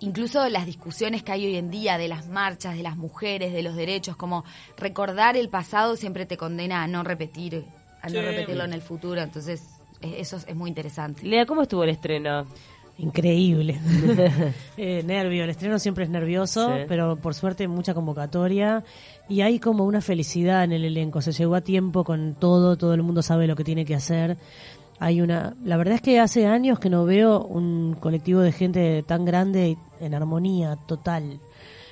incluso 0.00 0.48
las 0.48 0.66
discusiones 0.66 1.22
que 1.22 1.32
hay 1.32 1.46
hoy 1.46 1.56
en 1.56 1.70
día 1.70 1.98
de 1.98 2.08
las 2.08 2.28
marchas, 2.28 2.76
de 2.76 2.82
las 2.82 2.96
mujeres, 2.96 3.52
de 3.52 3.62
los 3.62 3.76
derechos, 3.76 4.16
como 4.16 4.44
recordar 4.76 5.36
el 5.36 5.48
pasado 5.48 5.96
siempre 5.96 6.26
te 6.26 6.36
condena 6.36 6.82
a 6.82 6.86
no 6.86 7.02
repetir, 7.02 7.64
a 8.02 8.08
no 8.08 8.20
repetirlo 8.20 8.64
en 8.64 8.72
el 8.72 8.82
futuro. 8.82 9.20
Entonces, 9.22 9.62
e- 10.00 10.20
eso 10.20 10.36
es 10.46 10.54
muy 10.54 10.68
interesante. 10.68 11.24
Lea, 11.26 11.46
¿cómo 11.46 11.62
estuvo 11.62 11.82
el 11.84 11.90
estreno? 11.90 12.46
Increíble. 12.98 13.78
eh, 14.78 15.02
nervio, 15.04 15.44
el 15.44 15.50
estreno 15.50 15.78
siempre 15.78 16.04
es 16.04 16.10
nervioso, 16.10 16.74
Sí. 16.76 16.84
pero 16.88 17.16
por 17.16 17.34
suerte 17.34 17.68
mucha 17.68 17.92
convocatoria 17.92 18.84
y 19.28 19.42
hay 19.42 19.58
como 19.58 19.84
una 19.84 20.00
felicidad 20.00 20.64
en 20.64 20.72
el 20.72 20.84
elenco. 20.84 21.20
Se 21.20 21.32
llegó 21.32 21.54
a 21.56 21.60
tiempo 21.60 22.04
con 22.04 22.34
todo, 22.34 22.76
todo 22.78 22.94
el 22.94 23.02
mundo 23.02 23.20
sabe 23.22 23.46
lo 23.46 23.54
que 23.54 23.64
tiene 23.64 23.84
que 23.84 23.94
hacer. 23.94 24.38
Hay 24.98 25.20
una, 25.20 25.54
la 25.64 25.76
verdad 25.76 25.94
es 25.96 26.00
que 26.02 26.20
hace 26.20 26.46
años 26.46 26.78
que 26.78 26.88
no 26.90 27.04
veo 27.04 27.42
un 27.44 27.96
colectivo 28.00 28.40
de 28.40 28.52
gente 28.52 29.02
tan 29.02 29.24
grande 29.24 29.76
en 30.00 30.14
armonía 30.14 30.76
total. 30.86 31.40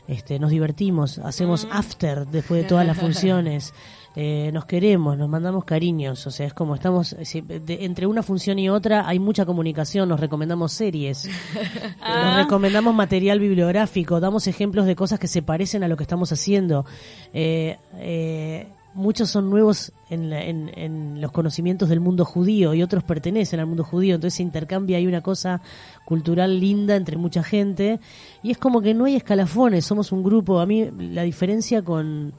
Este, 0.07 0.39
nos 0.39 0.51
divertimos, 0.51 1.19
hacemos 1.19 1.67
after 1.71 2.27
después 2.27 2.63
de 2.63 2.69
todas 2.69 2.87
las 2.87 2.99
funciones. 3.01 3.73
Eh, 4.17 4.51
nos 4.53 4.65
queremos, 4.67 5.19
nos 5.19 5.29
mandamos 5.29 5.65
cariños, 5.65 6.25
o 6.27 6.31
sea, 6.31 6.47
es 6.47 6.55
como 6.55 6.75
estamos, 6.77 7.17
de- 7.19 7.79
entre 7.85 8.07
una 8.07 8.23
función 8.23 8.61
y 8.61 8.69
otra 8.69 9.09
hay 9.09 9.19
mucha 9.19 9.45
comunicación, 9.45 10.09
nos 10.09 10.21
recomendamos 10.21 10.71
series, 10.73 11.29
nos 12.01 12.37
recomendamos 12.37 12.95
material 12.95 13.41
bibliográfico, 13.41 14.21
damos 14.21 14.47
ejemplos 14.47 14.87
de 14.87 14.95
cosas 14.95 15.19
que 15.19 15.27
se 15.27 15.43
parecen 15.43 15.83
a 15.83 15.89
lo 15.89 15.97
que 15.97 16.05
estamos 16.05 16.31
haciendo. 16.31 16.85
Eh, 17.33 17.77
eh, 17.97 18.69
muchos 18.95 19.31
son 19.31 19.51
nuevos 19.51 19.93
en, 20.11 20.31
la- 20.31 20.43
en- 20.43 20.71
en 20.77 21.21
los 21.21 21.33
conocimientos 21.33 21.89
del 21.89 22.01
mundo 22.01 22.25
judío 22.25 22.75
y 22.75 22.83
otros 22.83 23.05
pertenecen 23.05 23.61
al 23.61 23.67
mundo 23.67 23.85
judío, 23.85 24.15
entonces 24.15 24.37
se 24.37 24.43
intercambia 24.43 24.99
ahí 24.99 25.07
una 25.07 25.21
cosa 25.21 25.61
cultural 26.05 26.59
linda 26.61 26.97
entre 26.97 27.17
mucha 27.17 27.43
gente. 27.43 28.01
Y 28.43 28.51
es 28.51 28.59
como 28.59 28.81
que 28.81 28.95
no 28.95 29.05
hay 29.07 29.17
escalafones, 29.17 29.85
somos 29.85 30.13
un 30.13 30.23
grupo, 30.23 30.61
a 30.61 30.67
mí 30.67 30.89
la 30.99 31.23
diferencia 31.23 31.83
con 31.83 32.33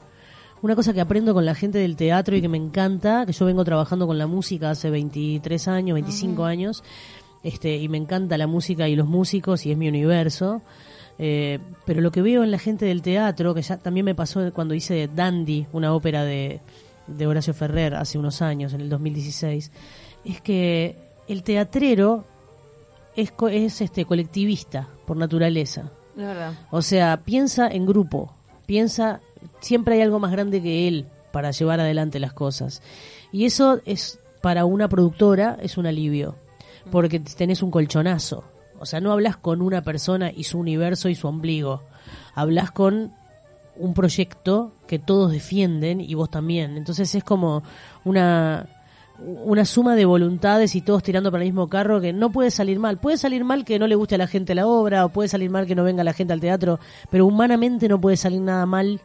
una 0.62 0.74
cosa 0.74 0.92
que 0.94 1.00
aprendo 1.00 1.34
con 1.34 1.44
la 1.44 1.54
gente 1.54 1.78
del 1.78 1.96
teatro 1.96 2.34
y 2.36 2.40
que 2.40 2.48
me 2.48 2.56
encanta, 2.56 3.26
que 3.26 3.32
yo 3.32 3.44
vengo 3.46 3.64
trabajando 3.64 4.06
con 4.06 4.16
la 4.18 4.26
música 4.26 4.70
hace 4.70 4.90
23 4.90 5.68
años, 5.68 5.94
25 5.94 6.44
años, 6.44 6.82
este, 7.42 7.76
y 7.76 7.88
me 7.88 7.98
encanta 7.98 8.38
la 8.38 8.46
música 8.46 8.88
y 8.88 8.96
los 8.96 9.06
músicos 9.06 9.66
y 9.66 9.70
es 9.72 9.76
mi 9.78 9.88
universo. 9.88 10.62
Eh, 11.18 11.58
pero 11.86 12.00
lo 12.00 12.10
que 12.10 12.20
veo 12.22 12.44
en 12.44 12.50
la 12.50 12.58
gente 12.58 12.84
del 12.86 13.00
teatro, 13.02 13.54
que 13.54 13.62
ya 13.62 13.78
también 13.78 14.04
me 14.04 14.14
pasó 14.14 14.52
cuando 14.52 14.74
hice 14.74 15.08
Dandy, 15.14 15.66
una 15.72 15.94
ópera 15.94 16.24
de, 16.24 16.60
de 17.06 17.26
Horacio 17.26 17.54
Ferrer 17.54 17.94
hace 17.94 18.18
unos 18.18 18.42
años, 18.42 18.74
en 18.74 18.82
el 18.82 18.88
2016, 18.90 19.72
es 20.24 20.40
que 20.42 20.96
el 21.28 21.42
teatrero 21.42 22.24
es, 23.16 23.32
co- 23.32 23.48
es 23.48 23.80
este 23.80 24.04
colectivista 24.04 24.88
por 25.06 25.16
naturaleza. 25.16 25.90
Verdad. 26.14 26.52
O 26.70 26.82
sea, 26.82 27.22
piensa 27.24 27.68
en 27.68 27.86
grupo, 27.86 28.34
piensa, 28.66 29.20
siempre 29.60 29.94
hay 29.96 30.02
algo 30.02 30.18
más 30.18 30.32
grande 30.32 30.62
que 30.62 30.86
él 30.88 31.06
para 31.32 31.50
llevar 31.50 31.80
adelante 31.80 32.18
las 32.20 32.32
cosas. 32.34 32.82
Y 33.32 33.44
eso 33.46 33.80
es, 33.86 34.20
para 34.42 34.64
una 34.64 34.88
productora, 34.88 35.56
es 35.62 35.76
un 35.78 35.86
alivio, 35.86 36.36
porque 36.90 37.20
tenés 37.20 37.62
un 37.62 37.70
colchonazo. 37.70 38.44
O 38.78 38.86
sea, 38.86 39.00
no 39.00 39.12
hablas 39.12 39.36
con 39.36 39.62
una 39.62 39.82
persona 39.82 40.30
y 40.34 40.44
su 40.44 40.58
universo 40.58 41.08
y 41.08 41.14
su 41.14 41.28
ombligo, 41.28 41.82
hablas 42.34 42.70
con 42.70 43.12
un 43.76 43.94
proyecto 43.94 44.72
que 44.86 44.98
todos 44.98 45.32
defienden 45.32 46.00
y 46.00 46.14
vos 46.14 46.30
también. 46.30 46.76
Entonces 46.76 47.14
es 47.14 47.24
como 47.24 47.62
una 48.04 48.68
una 49.18 49.64
suma 49.64 49.96
de 49.96 50.04
voluntades 50.04 50.74
y 50.74 50.82
todos 50.82 51.02
tirando 51.02 51.30
para 51.30 51.42
el 51.42 51.48
mismo 51.48 51.68
carro 51.68 52.00
que 52.00 52.12
no 52.12 52.30
puede 52.30 52.50
salir 52.50 52.78
mal. 52.78 52.98
Puede 52.98 53.16
salir 53.16 53.44
mal 53.44 53.64
que 53.64 53.78
no 53.78 53.86
le 53.86 53.94
guste 53.94 54.16
a 54.16 54.18
la 54.18 54.26
gente 54.26 54.54
la 54.54 54.66
obra 54.66 55.04
o 55.04 55.08
puede 55.08 55.28
salir 55.28 55.50
mal 55.50 55.66
que 55.66 55.74
no 55.74 55.84
venga 55.84 56.04
la 56.04 56.12
gente 56.12 56.32
al 56.32 56.40
teatro, 56.40 56.78
pero 57.10 57.26
humanamente 57.26 57.88
no 57.88 58.00
puede 58.00 58.16
salir 58.16 58.40
nada 58.40 58.66
mal 58.66 59.00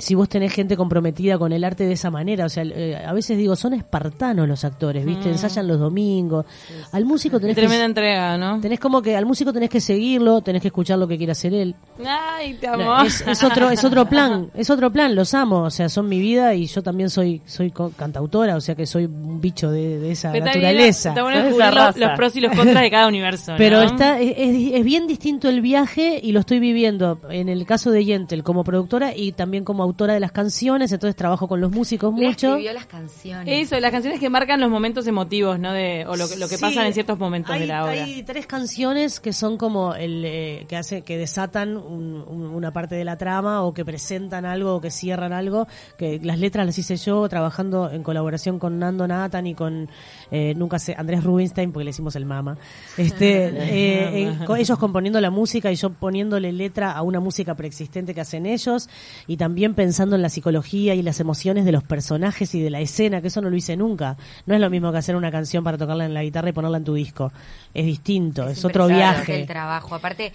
si 0.00 0.14
vos 0.14 0.28
tenés 0.28 0.52
gente 0.52 0.76
comprometida 0.76 1.38
con 1.38 1.52
el 1.52 1.62
arte 1.62 1.84
de 1.84 1.92
esa 1.92 2.10
manera. 2.10 2.46
O 2.46 2.48
sea, 2.48 2.64
eh, 2.64 3.02
a 3.04 3.12
veces 3.12 3.36
digo, 3.36 3.54
son 3.54 3.74
espartanos 3.74 4.48
los 4.48 4.64
actores, 4.64 5.04
¿viste? 5.04 5.28
Mm. 5.28 5.32
Ensayan 5.32 5.68
los 5.68 5.78
domingos. 5.78 6.46
Al 6.92 7.04
músico 7.04 7.38
tenés 7.38 7.56
Tremenda 7.56 7.84
entrega, 7.84 8.38
¿no? 8.38 8.60
Tenés 8.60 8.80
como 8.80 9.02
que, 9.02 9.16
al 9.16 9.26
músico 9.26 9.52
tenés 9.52 9.68
que 9.68 9.80
seguirlo, 9.80 10.40
tenés 10.40 10.62
que 10.62 10.68
escuchar 10.68 10.98
lo 10.98 11.06
que 11.06 11.18
quiere 11.18 11.32
hacer 11.32 11.54
él. 11.54 11.74
Ay, 12.04 12.54
te 12.54 12.66
amo. 12.66 13.02
es, 13.02 13.44
otro, 13.44 13.70
es 13.70 13.84
otro 13.84 14.06
plan, 14.06 14.50
es 14.54 14.70
otro 14.70 14.90
plan, 14.90 15.14
los 15.14 15.34
amo. 15.34 15.62
O 15.62 15.70
sea, 15.70 15.88
son 15.88 16.08
mi 16.08 16.18
vida 16.18 16.54
y 16.54 16.66
yo 16.66 16.82
también 16.82 17.10
soy, 17.10 17.42
soy 17.44 17.70
cantautora, 17.96 18.56
o 18.56 18.60
sea 18.60 18.74
que 18.74 18.86
soy 18.86 19.04
un 19.04 19.40
bicho 19.40 19.70
de, 19.70 20.10
esa 20.10 20.32
naturaleza. 20.32 21.10
Está 21.10 21.22
bueno 21.22 21.42
los, 21.42 21.96
los, 21.96 22.10
pros 22.16 22.36
y 22.36 22.40
los 22.40 22.56
contras 22.56 22.82
de 22.82 22.90
cada 22.90 23.06
universo. 23.06 23.54
Pero 23.58 23.82
está, 23.82 24.18
es, 24.18 24.34
es, 24.36 24.84
bien 24.84 25.06
distinto 25.06 25.48
el 25.48 25.60
viaje 25.60 26.18
y 26.22 26.32
lo 26.32 26.40
estoy 26.40 26.58
viviendo 26.58 27.20
en 27.30 27.48
el 27.48 27.66
caso 27.66 27.90
de 27.90 28.04
Yentel 28.04 28.42
como 28.42 28.64
productora 28.64 29.14
y 29.14 29.32
también 29.32 29.64
como 29.64 29.89
autora 29.90 30.14
de 30.14 30.20
las 30.20 30.32
canciones, 30.32 30.92
entonces 30.92 31.16
trabajo 31.16 31.46
con 31.48 31.60
los 31.60 31.70
músicos 31.70 32.12
mucho. 32.12 32.48
escribió 32.48 32.72
las 32.72 32.86
canciones. 32.86 33.66
Eso, 33.66 33.78
las 33.80 33.90
canciones 33.90 34.20
que 34.20 34.30
marcan 34.30 34.60
los 34.60 34.70
momentos 34.70 35.06
emotivos, 35.06 35.58
¿no? 35.58 35.72
De, 35.72 36.04
o 36.06 36.16
lo, 36.16 36.26
lo 36.36 36.48
que 36.48 36.58
pasa 36.58 36.86
en 36.86 36.92
ciertos 36.92 37.18
momentos 37.18 37.58
de 37.58 37.66
la 37.66 37.84
obra. 37.84 38.04
Hay 38.04 38.22
tres 38.22 38.46
canciones 38.46 39.20
que 39.20 39.32
son 39.32 39.56
como 39.56 39.94
el 39.94 40.24
eh, 40.24 40.66
que 40.68 40.76
hace 40.76 41.02
que 41.02 41.18
desatan 41.18 41.76
una 41.76 42.72
parte 42.72 42.94
de 42.94 43.04
la 43.04 43.16
trama 43.16 43.62
o 43.62 43.74
que 43.74 43.84
presentan 43.84 44.44
algo 44.44 44.76
o 44.76 44.80
que 44.80 44.90
cierran 44.90 45.32
algo. 45.32 45.66
Que 45.98 46.20
las 46.22 46.38
letras 46.38 46.66
las 46.66 46.78
hice 46.78 46.96
yo 46.96 47.28
trabajando 47.28 47.90
en 47.90 48.02
colaboración 48.02 48.58
con 48.58 48.78
Nando 48.78 49.06
Nathan 49.06 49.46
y 49.46 49.54
con 49.54 49.88
eh, 50.30 50.54
nunca 50.56 50.78
sé 50.78 50.94
Andrés 50.96 51.24
Rubinstein 51.24 51.72
porque 51.72 51.84
le 51.84 51.90
hicimos 51.90 52.16
el 52.16 52.24
mama. 52.24 52.56
Este, 52.96 53.48
eh, 53.54 54.38
ellos 54.58 54.78
componiendo 54.78 55.20
la 55.20 55.30
música 55.30 55.70
y 55.70 55.74
yo 55.74 55.90
poniéndole 55.90 56.52
letra 56.52 56.92
a 56.92 57.02
una 57.02 57.20
música 57.20 57.54
preexistente 57.54 58.14
que 58.14 58.20
hacen 58.20 58.46
ellos 58.46 58.88
y 59.26 59.36
también 59.36 59.69
pensando 59.74 60.16
la 60.18 60.28
psicología 60.28 60.94
y 60.94 61.02
las 61.02 61.20
emociones 61.20 61.64
de 61.64 61.72
los 61.72 61.82
personajes 61.82 62.54
y 62.54 62.60
de 62.60 62.70
la 62.70 62.80
escena, 62.80 63.20
que 63.20 63.28
eso 63.28 63.40
no 63.40 63.50
lo 63.50 63.56
hice 63.56 63.76
nunca. 63.76 64.16
No 64.46 64.54
es 64.54 64.60
lo 64.60 64.70
mismo 64.70 64.92
que 64.92 64.98
hacer 64.98 65.16
una 65.16 65.30
canción 65.30 65.64
para 65.64 65.78
tocarla 65.78 66.04
en 66.06 66.14
la 66.14 66.22
guitarra 66.22 66.50
y 66.50 66.52
ponerla 66.52 66.78
en 66.78 66.84
tu 66.84 66.94
disco. 66.94 67.32
Es 67.74 67.86
distinto, 67.86 68.48
es, 68.48 68.64
otro 68.64 68.86
viaje. 68.86 69.40
El 69.40 69.46
trabajo, 69.46 69.94
aparte 69.94 70.32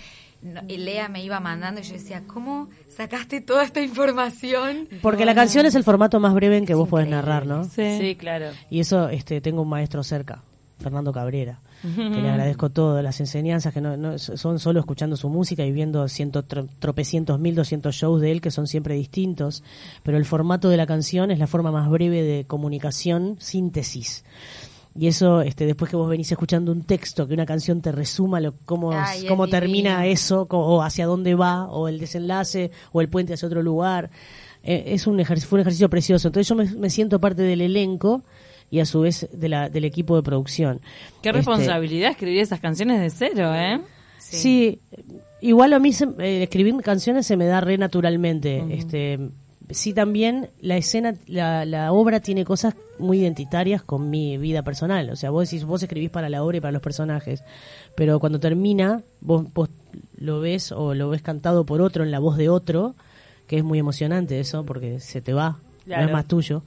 Lea 0.68 1.10
me 1.10 1.24
iba 1.24 1.40
mandando 1.40 1.82
y 1.82 1.84
yo 1.84 1.94
decía, 1.94 2.24
¿cómo 2.28 2.70
sacaste 2.88 3.42
toda 3.42 3.64
esta 3.64 3.82
información? 3.82 4.88
Porque 5.02 5.26
la 5.26 5.34
canción 5.34 5.66
es 5.66 5.76
el 5.76 5.84
formato 5.84 6.20
más 6.20 6.34
breve 6.34 6.58
en 6.58 6.66
que 6.66 6.76
vos 6.76 6.88
podés 6.88 7.08
narrar, 7.08 7.46
¿no? 7.46 7.64
Sí. 7.64 8.16
claro. 8.20 8.48
Y 8.70 8.80
eso 8.80 9.10
este 9.10 9.42
tengo 9.42 9.64
un 9.64 9.70
maestro 9.70 10.04
cerca, 10.04 10.44
Fernando 10.80 11.12
Cabrera 11.12 11.60
que 11.96 12.22
le 12.22 12.30
agradezco 12.30 12.70
todas 12.70 13.04
las 13.04 13.20
enseñanzas, 13.20 13.74
que 13.74 13.82
no, 13.82 14.18
son 14.18 14.60
solo 14.60 14.80
escuchando 14.80 15.16
su 15.16 15.30
música 15.30 15.66
y 15.66 15.72
viendo 15.72 16.08
ciento, 16.08 16.44
tropecientos 16.44 17.40
mil, 17.40 17.56
doscientos 17.56 17.96
shows 17.96 18.22
de 18.22 18.32
él 18.32 18.42
que 18.42 18.52
son 18.52 18.68
siempre 18.68 18.96
distintos, 18.96 19.64
pero 20.04 20.18
el 20.18 20.26
formato 20.26 20.70
de 20.70 20.78
la 20.78 20.86
canción 20.86 21.32
es 21.32 21.40
la 21.40 21.48
forma 21.48 21.72
más 21.72 21.90
breve 21.90 22.22
de 22.24 22.46
comunicación, 22.46 23.36
síntesis. 23.40 24.24
Y 24.98 25.08
eso, 25.08 25.42
este, 25.42 25.66
después 25.66 25.92
que 25.92 25.98
vos 25.98 26.10
venís 26.10 26.32
escuchando 26.32 26.72
un 26.72 26.84
texto, 26.84 27.28
que 27.28 27.34
una 27.34 27.46
canción 27.46 27.82
te 27.82 27.92
resuma 27.92 28.40
lo, 28.40 28.54
cómo, 28.64 28.92
cómo 29.28 29.48
termina 29.48 30.06
eso, 30.06 30.48
o 30.50 30.82
hacia 30.82 31.06
dónde 31.06 31.36
va, 31.36 31.66
o 31.66 31.90
el 31.90 32.00
desenlace, 32.00 32.72
o 32.94 33.02
el 33.02 33.10
puente 33.10 33.34
hacia 33.34 33.48
otro 33.48 33.62
lugar, 33.62 34.10
eh, 34.64 34.84
es 34.88 35.06
un 35.06 35.20
ejercicio, 35.20 35.50
fue 35.50 35.58
un 35.58 35.62
ejercicio 35.62 35.90
precioso. 35.90 36.30
Entonces 36.30 36.48
yo 36.48 36.56
me, 36.56 36.66
me 36.80 36.90
siento 36.90 37.20
parte 37.20 37.42
del 37.42 37.60
elenco 37.60 38.24
y 38.70 38.80
a 38.80 38.86
su 38.86 39.02
vez 39.02 39.28
de 39.32 39.50
la, 39.50 39.70
del 39.70 39.86
equipo 39.86 40.16
de 40.16 40.24
producción. 40.24 40.82
Qué 41.22 41.30
este, 41.30 41.32
responsabilidad 41.34 42.12
escribir 42.12 42.40
esas 42.40 42.60
canciones 42.60 43.00
de 43.00 43.10
cero, 43.10 43.54
¿eh? 43.56 43.82
Sí, 44.18 44.80
igual 45.42 45.74
a 45.74 45.80
mí 45.80 45.92
eh, 46.20 46.44
escribir 46.44 46.76
canciones 46.82 47.28
se 47.28 47.38
me 47.38 47.46
da 47.46 47.62
re 47.62 47.78
naturalmente. 47.78 48.66
este, 48.72 49.20
sí 49.70 49.94
también 49.94 50.50
la 50.60 50.78
escena, 50.78 51.16
la, 51.28 51.66
la, 51.66 51.92
obra 51.92 52.20
tiene 52.20 52.46
cosas 52.46 52.76
muy 53.00 53.20
identitarias 53.20 53.84
con 53.84 54.10
mi 54.10 54.38
vida 54.38 54.64
personal. 54.64 55.10
O 55.10 55.16
sea, 55.16 55.30
vos 55.30 55.50
decís, 55.50 55.66
vos 55.66 55.82
escribís 55.84 56.10
para 56.10 56.30
la 56.30 56.44
obra 56.44 56.58
y 56.58 56.62
para 56.62 56.72
los 56.72 56.82
personajes, 56.82 57.44
pero 57.96 58.20
cuando 58.20 58.40
termina, 58.40 59.04
vos, 59.22 59.46
vos 59.54 59.70
lo 60.16 60.40
ves 60.40 60.72
o 60.72 60.94
lo 60.94 61.10
ves 61.10 61.22
cantado 61.22 61.66
por 61.66 61.82
otro 61.82 62.04
en 62.04 62.12
la 62.12 62.20
voz 62.20 62.38
de 62.38 62.50
otro, 62.50 62.96
que 63.48 63.58
es 63.58 63.64
muy 63.64 63.80
emocionante 63.80 64.40
eso, 64.40 64.66
porque 64.66 65.00
se 65.00 65.22
te 65.22 65.34
va 65.34 65.60
no 65.86 66.02
es 66.02 66.12
más 66.12 66.28
tuyo. 66.28 66.64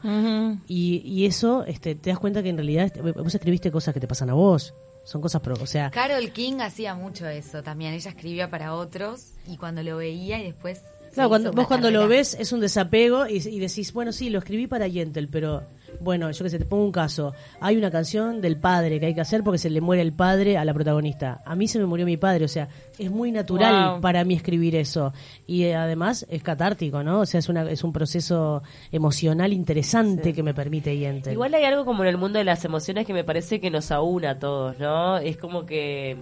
y, 0.66 1.02
y 1.04 1.26
eso, 1.26 1.64
este, 1.64 1.94
te 1.94 2.10
das 2.10 2.18
cuenta 2.18 2.42
que 2.42 2.48
en 2.50 2.56
realidad 2.56 2.92
vos 3.16 3.34
escribiste 3.34 3.70
cosas 3.70 3.94
que 3.94 4.00
te 4.00 4.06
pasan 4.06 4.30
a 4.30 4.34
vos. 4.34 4.74
Son 5.04 5.22
cosas, 5.22 5.40
pro, 5.40 5.54
o 5.58 5.66
sea... 5.66 5.90
Carol 5.90 6.30
King 6.32 6.60
hacía 6.60 6.94
mucho 6.94 7.26
eso 7.26 7.62
también. 7.62 7.94
Ella 7.94 8.10
escribía 8.10 8.50
para 8.50 8.74
otros 8.74 9.32
y 9.46 9.56
cuando 9.56 9.82
lo 9.82 9.96
veía 9.96 10.38
y 10.38 10.44
después... 10.44 10.82
Claro, 11.14 11.30
cuando, 11.30 11.52
vos 11.52 11.66
cuando 11.66 11.90
lo 11.90 12.06
ves 12.06 12.36
es 12.38 12.52
un 12.52 12.60
desapego 12.60 13.26
y, 13.26 13.36
y 13.36 13.58
decís, 13.58 13.94
bueno, 13.94 14.12
sí, 14.12 14.28
lo 14.28 14.38
escribí 14.38 14.66
para 14.66 14.86
Yentel, 14.86 15.28
pero 15.28 15.62
bueno, 16.00 16.30
yo 16.30 16.44
que 16.44 16.50
sé, 16.50 16.58
te 16.58 16.64
pongo 16.64 16.84
un 16.84 16.92
caso. 16.92 17.34
Hay 17.60 17.76
una 17.76 17.90
canción 17.90 18.40
del 18.40 18.56
padre 18.58 19.00
que 19.00 19.06
hay 19.06 19.14
que 19.14 19.20
hacer 19.20 19.42
porque 19.42 19.58
se 19.58 19.70
le 19.70 19.80
muere 19.80 20.02
el 20.02 20.12
padre 20.12 20.56
a 20.56 20.64
la 20.64 20.74
protagonista. 20.74 21.42
A 21.44 21.54
mí 21.54 21.68
se 21.68 21.78
me 21.78 21.86
murió 21.86 22.06
mi 22.06 22.16
padre, 22.16 22.44
o 22.44 22.48
sea, 22.48 22.68
es 22.98 23.10
muy 23.10 23.32
natural 23.32 24.00
para 24.00 24.24
mí 24.24 24.34
escribir 24.34 24.76
eso. 24.76 25.12
Y 25.46 25.64
eh, 25.64 25.74
además 25.74 26.26
es 26.28 26.42
catártico, 26.42 27.02
¿no? 27.02 27.20
O 27.20 27.26
sea, 27.26 27.40
es, 27.40 27.48
una, 27.48 27.68
es 27.70 27.82
un 27.84 27.92
proceso 27.92 28.62
emocional 28.92 29.52
interesante 29.52 30.32
que 30.32 30.42
me 30.42 30.54
permite 30.54 30.96
Yente. 30.96 31.32
Igual 31.32 31.54
hay 31.54 31.64
algo 31.64 31.84
como 31.84 32.02
en 32.02 32.10
el 32.10 32.18
mundo 32.18 32.38
de 32.38 32.44
las 32.44 32.64
emociones 32.64 33.06
que 33.06 33.12
me 33.12 33.24
parece 33.24 33.60
que 33.60 33.70
nos 33.70 33.90
aúna 33.90 34.30
a 34.30 34.38
todos, 34.38 34.78
¿no? 34.78 35.18
Es 35.18 35.36
como 35.36 35.66
que 35.66 36.16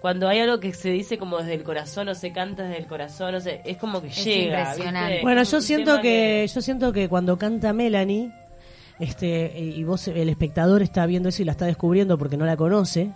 cuando 0.00 0.28
hay 0.28 0.40
algo 0.40 0.60
que 0.60 0.72
se 0.72 0.90
dice 0.90 1.18
como 1.18 1.38
desde 1.38 1.54
el 1.54 1.62
corazón 1.62 2.08
o 2.08 2.14
se 2.14 2.32
canta 2.32 2.64
desde 2.64 2.78
el 2.78 2.86
corazón, 2.86 3.34
o 3.34 3.40
sea, 3.40 3.54
es 3.64 3.76
como 3.76 4.00
que 4.00 4.08
es 4.08 4.24
llega. 4.24 4.60
Impresionante. 4.60 5.20
Bueno, 5.22 5.42
yo 5.42 5.60
siento 5.60 6.00
que, 6.00 6.46
yo 6.52 6.60
siento 6.60 6.92
que 6.92 7.08
cuando 7.08 7.36
canta 7.36 7.72
Melanie 7.72 8.32
este, 9.00 9.58
y 9.58 9.82
vos, 9.84 10.08
el 10.08 10.28
espectador 10.28 10.82
está 10.82 11.06
viendo 11.06 11.30
eso 11.30 11.42
y 11.42 11.46
la 11.46 11.52
está 11.52 11.66
descubriendo 11.66 12.18
porque 12.18 12.36
no 12.36 12.44
la 12.44 12.56
conoce, 12.56 13.12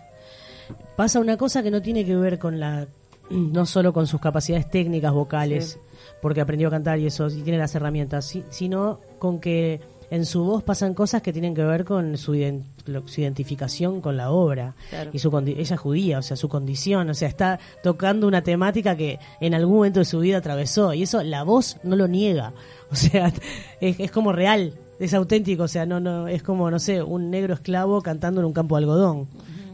pasa 0.97 1.21
una 1.21 1.37
cosa 1.37 1.63
que 1.63 1.71
no 1.71 1.83
tiene 1.83 2.05
que 2.05 2.17
ver 2.17 2.39
con 2.39 2.59
la, 2.59 2.87
no 3.31 3.67
solo 3.67 3.93
con 3.93 4.07
sus 4.07 4.21
capacidades 4.21 4.71
técnicas 4.71 5.13
vocales, 5.13 5.79
porque 6.23 6.41
aprendió 6.41 6.69
a 6.69 6.71
cantar 6.71 6.99
y 6.99 7.07
eso, 7.07 7.29
y 7.29 7.43
tiene 7.43 7.59
las 7.59 7.75
herramientas, 7.75 8.35
sino 8.51 9.01
con 9.19 9.41
que 9.41 9.81
en 10.11 10.27
su 10.27 10.45
voz 10.45 10.63
pasan 10.63 10.95
cosas 10.95 11.23
que 11.23 11.33
tienen 11.33 11.55
que 11.55 11.65
ver 11.65 11.85
con 11.85 12.17
su, 12.17 12.35
identificación 12.35 14.01
con 14.01 14.17
la 14.17 14.31
obra 14.31 14.75
y 15.13 15.19
su 15.19 15.37
ella 15.39 15.75
es 15.75 15.81
judía, 15.81 16.19
o 16.19 16.23
sea, 16.23 16.37
su 16.37 16.49
condición, 16.49 17.11
o 17.11 17.15
sea, 17.15 17.29
está 17.29 17.59
tocando 17.83 18.27
una 18.27 18.43
temática 18.43 18.97
que 18.97 19.19
en 19.41 19.55
algún 19.55 19.77
momento 19.77 20.01
de 20.01 20.05
su 20.05 20.21
vida 20.21 20.39
atravesó 20.39 20.95
y 20.95 21.03
eso 21.03 21.23
la 21.23 21.43
voz 21.43 21.79
no 21.83 21.97
lo 21.97 22.07
niega, 22.07 22.53
o 22.91 22.95
sea, 22.95 23.33
es 23.81 24.11
como 24.11 24.33
real, 24.33 24.75
es 24.99 25.15
auténtico, 25.15 25.65
o 25.65 25.69
sea, 25.69 25.87
no, 25.87 26.01
no, 26.01 26.29
es 26.29 26.43
como, 26.43 26.71
no 26.71 26.79
sé, 26.79 27.03
un 27.03 27.31
negro 27.31 27.55
esclavo 27.55 28.03
cantando 28.03 28.41
en 28.41 28.47
un 28.47 28.53
campo 28.53 28.77
de 28.77 28.85
algodón. 28.85 29.29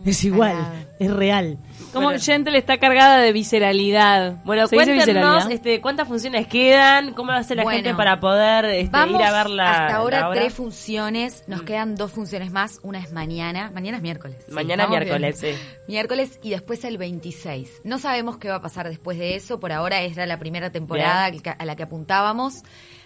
Es 0.04 0.24
igual, 0.24 0.56
es 0.98 1.12
real. 1.12 1.59
Como 1.92 2.06
bueno. 2.06 2.56
está 2.56 2.78
cargada 2.78 3.18
de 3.18 3.33
visceralidad. 3.33 4.42
Bueno, 4.44 4.66
cuéntenos 4.68 5.50
este, 5.50 5.80
cuántas 5.83 6.09
funciones 6.09 6.46
quedan, 6.46 7.12
cómo 7.12 7.33
va 7.33 7.38
a 7.38 7.42
ser 7.42 7.59
la 7.59 7.70
gente 7.70 7.94
para 7.94 8.18
poder 8.18 8.64
este, 8.66 8.96
ir 8.96 9.16
a 9.16 9.33
verla. 9.33 9.70
Hasta 9.70 9.96
ahora 9.96 10.30
tres 10.33 10.54
funciones, 10.54 11.44
nos 11.48 11.62
mm. 11.62 11.64
quedan 11.66 11.94
dos 11.96 12.12
funciones 12.12 12.50
más, 12.50 12.80
una 12.83 12.98
es 13.00 13.12
mañana, 13.12 13.70
mañana 13.74 13.98
es 13.98 14.02
miércoles. 14.02 14.46
Mañana 14.50 14.87
miércoles, 14.87 15.38
sí. 15.38 15.48
Miércoles 15.87 16.40
y 16.42 16.50
después 16.50 16.83
el 16.85 16.96
26. 16.96 17.83
No 17.85 17.98
sabemos 17.98 18.38
qué 18.38 18.48
va 18.48 18.56
a 18.56 18.62
pasar 18.62 18.88
después 18.88 19.18
de 19.18 19.37
eso, 19.37 19.61
por 19.61 19.72
ahora 19.72 20.00
era 20.00 20.24
la 20.24 20.38
primera 20.38 20.70
temporada 20.70 21.26
a 21.26 21.64
la 21.64 21.76
que 21.76 21.83
apuntábamos. 21.83 22.62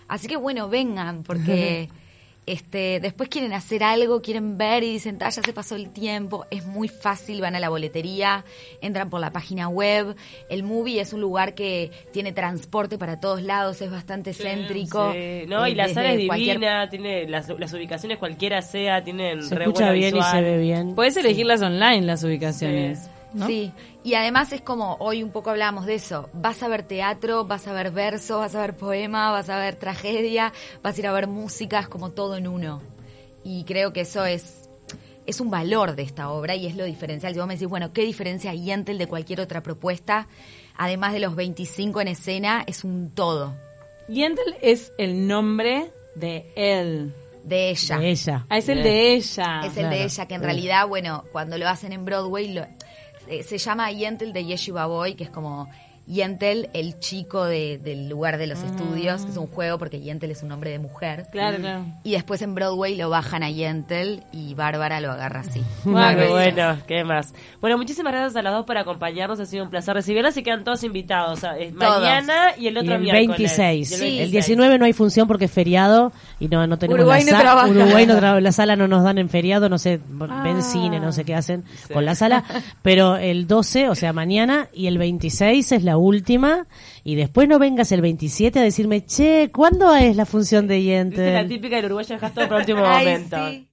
Así 0.06 0.28
que 0.28 0.36
bueno, 0.36 0.68
vengan, 0.68 1.24
porque... 1.24 1.88
este, 2.46 3.00
después 3.00 3.28
quieren 3.28 3.52
hacer 3.52 3.82
algo, 3.82 4.20
quieren 4.20 4.58
ver 4.58 4.82
y 4.82 4.92
dicen, 4.92 5.18
ah, 5.20 5.30
ya 5.30 5.42
se 5.42 5.52
pasó 5.52 5.76
el 5.76 5.90
tiempo, 5.90 6.46
es 6.50 6.66
muy 6.66 6.88
fácil, 6.88 7.40
van 7.40 7.54
a 7.54 7.60
la 7.60 7.68
boletería, 7.68 8.44
entran 8.80 9.10
por 9.10 9.20
la 9.20 9.30
página 9.30 9.68
web. 9.68 10.14
El 10.50 10.62
movie 10.62 11.00
es 11.00 11.12
un 11.12 11.20
lugar 11.20 11.54
que 11.54 11.90
tiene 12.12 12.32
transporte 12.32 12.98
para 12.98 13.20
todos 13.20 13.42
lados, 13.42 13.80
es 13.80 13.90
bastante 13.90 14.34
céntrico. 14.34 15.06
No, 15.06 15.66
y 15.66 15.72
eh, 15.72 15.74
la 15.74 15.88
sala 15.88 16.12
es 16.12 16.18
divina, 16.18 16.88
tiene 16.90 17.26
las, 17.28 17.48
ubicaciones 17.48 18.18
cualquiera 18.18 18.62
sea, 18.62 19.02
tienen 19.02 19.42
se 19.42 19.54
escucha 19.54 19.92
bien 19.92 20.16
y 20.16 20.22
se 20.22 20.40
ve 20.40 20.58
bien. 20.58 20.94
Puedes 20.94 21.16
elegirlas 21.16 21.62
online 21.62 22.02
las 22.02 22.22
ubicaciones. 22.24 23.08
Sí, 23.46 23.72
y 24.04 24.14
además 24.14 24.52
es 24.52 24.60
como, 24.60 24.96
hoy 25.00 25.22
un 25.22 25.30
poco 25.30 25.50
hablábamos 25.50 25.86
de 25.86 25.94
eso, 25.94 26.28
vas 26.32 26.62
a 26.62 26.68
ver 26.68 26.82
teatro, 26.84 27.44
vas 27.44 27.66
a 27.66 27.72
ver 27.72 27.90
verso, 27.90 28.38
vas 28.38 28.54
a 28.54 28.60
ver 28.60 28.76
poema, 28.76 29.30
vas 29.32 29.48
a 29.48 29.58
ver 29.58 29.76
tragedia, 29.76 30.52
vas 30.82 30.96
a 30.96 31.00
ir 31.00 31.06
a 31.06 31.12
ver 31.12 31.26
música, 31.26 31.80
es 31.80 31.88
como 31.88 32.10
todo 32.12 32.36
en 32.36 32.46
uno. 32.46 32.80
Y 33.42 33.64
creo 33.64 33.92
que 33.92 34.02
eso 34.02 34.24
es, 34.24 34.68
es 35.26 35.40
un 35.40 35.50
valor 35.50 35.96
de 35.96 36.02
esta 36.02 36.30
obra 36.30 36.54
y 36.54 36.66
es 36.66 36.76
lo 36.76 36.84
diferencial. 36.84 37.32
Si 37.32 37.38
vos 37.38 37.48
me 37.48 37.54
decís, 37.54 37.68
bueno, 37.68 37.92
¿qué 37.92 38.02
diferencia 38.02 38.50
hay 38.52 38.70
Entel 38.70 38.98
de 38.98 39.06
cualquier 39.06 39.40
otra 39.40 39.62
propuesta? 39.62 40.28
Además 40.76 41.12
de 41.12 41.20
los 41.20 41.34
25 41.36 42.00
en 42.00 42.08
escena, 42.08 42.64
es 42.66 42.84
un 42.84 43.10
todo. 43.14 43.54
Yentl 44.08 44.40
es 44.60 44.92
el 44.98 45.26
nombre 45.26 45.92
de 46.14 46.52
él. 46.56 47.14
De 47.42 47.70
ella. 47.70 47.98
De 47.98 48.10
ella. 48.10 48.46
Ah, 48.48 48.58
es 48.58 48.68
el 48.68 48.82
de 48.82 49.12
ella. 49.14 49.60
Es 49.64 49.76
el 49.76 49.90
de 49.90 50.04
ella, 50.04 50.26
que 50.26 50.34
en 50.34 50.40
realidad, 50.42 50.86
bueno, 50.88 51.24
cuando 51.32 51.58
lo 51.58 51.68
hacen 51.68 51.92
en 51.92 52.04
Broadway, 52.04 52.52
lo- 52.54 52.66
eh, 53.28 53.42
se 53.42 53.58
llama 53.58 53.90
Yentl 53.90 54.32
de 54.32 54.44
Yeshiva 54.44 54.86
Boy, 54.86 55.14
que 55.14 55.24
es 55.24 55.30
como 55.30 55.68
Yentl, 56.06 56.68
el 56.74 56.98
chico 56.98 57.44
de- 57.46 57.78
del 57.78 58.08
lugar 58.08 58.36
de 58.38 58.46
los 58.46 58.62
estudios, 58.62 59.22
que 59.24 59.30
es 59.30 59.36
un 59.36 59.46
juego 59.46 59.78
porque 59.78 60.00
Yentl 60.00 60.30
es 60.30 60.42
un 60.42 60.48
nombre 60.50 60.70
de 60.70 60.78
mujer. 60.78 61.26
Claro, 61.32 61.56
claro. 61.58 61.84
Y 62.02 62.12
después 62.12 62.42
en 62.42 62.54
Broadway 62.54 62.94
lo 62.96 63.08
bajan 63.10 63.42
a 63.42 63.50
Yentl 63.50 64.20
y 64.32 64.54
Bárbara 64.54 65.00
lo 65.00 65.10
agarra 65.12 65.40
así. 65.40 65.62
Bueno, 65.84 66.28
bueno, 66.30 66.76
¿qué 66.86 67.04
más? 67.04 67.32
Bueno, 67.60 67.78
muchísimas 67.78 68.12
gracias 68.12 68.36
a 68.36 68.42
las 68.42 68.52
dos 68.52 68.66
por 68.66 68.76
acompañarnos, 68.76 69.40
ha 69.40 69.46
sido 69.46 69.64
un 69.64 69.70
placer 69.70 69.94
recibirlas 69.94 70.36
y 70.36 70.42
quedan 70.42 70.64
todos 70.64 70.82
invitados. 70.84 71.38
o 71.38 71.40
sea, 71.40 71.56
es 71.58 71.74
Todos. 71.74 72.00
mañana 72.00 72.48
y 72.58 72.66
el 72.66 72.74
Y 72.74 72.78
otro 72.78 72.94
el 72.96 73.00
miércoles. 73.00 73.28
26. 73.28 73.90
Y 73.90 73.94
el 73.94 74.00
Sí. 74.00 74.04
El 74.06 74.10
26. 74.30 74.30
19 74.32 74.78
no 74.78 74.84
hay 74.84 74.92
función 74.92 75.26
porque 75.26 75.46
es 75.46 75.50
feriado 75.52 76.12
y 76.40 76.48
no, 76.48 76.66
no 76.66 76.78
tenemos 76.78 76.98
Uruguay 77.00 77.24
la 77.24 77.32
no 77.32 77.38
trabaja. 77.40 77.68
Uruguay 77.68 78.06
no 78.06 78.14
tra- 78.14 78.40
la 78.40 78.52
sala 78.52 78.76
no 78.76 78.88
nos 78.88 79.04
dan 79.04 79.18
en 79.18 79.28
feriado, 79.28 79.68
no 79.68 79.78
sé, 79.78 80.00
Ah. 80.20 80.42
ven 80.44 80.62
cine, 80.62 81.00
no 81.00 81.12
sé 81.12 81.24
qué 81.24 81.34
hacen 81.34 81.64
con 81.92 82.04
la 82.04 82.14
sala, 82.14 82.44
pero 82.82 83.16
el 83.16 83.46
12, 83.46 83.88
o 83.88 83.94
sea, 83.94 84.12
mañana 84.12 84.68
y 84.72 84.86
el 84.86 84.98
26 84.98 85.72
es 85.72 85.82
la 85.82 85.93
última 85.96 86.66
y 87.02 87.14
después 87.14 87.48
no 87.48 87.58
vengas 87.58 87.90
el 87.92 88.00
27 88.00 88.58
a 88.58 88.62
decirme, 88.62 89.04
"Che, 89.04 89.50
¿cuándo 89.52 89.94
es 89.94 90.16
la 90.16 90.26
función 90.26 90.66
de 90.66 90.76
Viste 90.76 90.90
la 91.32 91.40
Yente?" 91.42 91.44
típica 91.48 91.76
del 91.76 91.86
uruguayo 91.86 92.14
dejas 92.14 92.34
todo 92.34 92.44
para 92.48 92.56
el 92.56 92.62
último 92.62 92.82
Ay, 92.86 93.06
momento. 93.06 93.36
sí. 93.50 93.68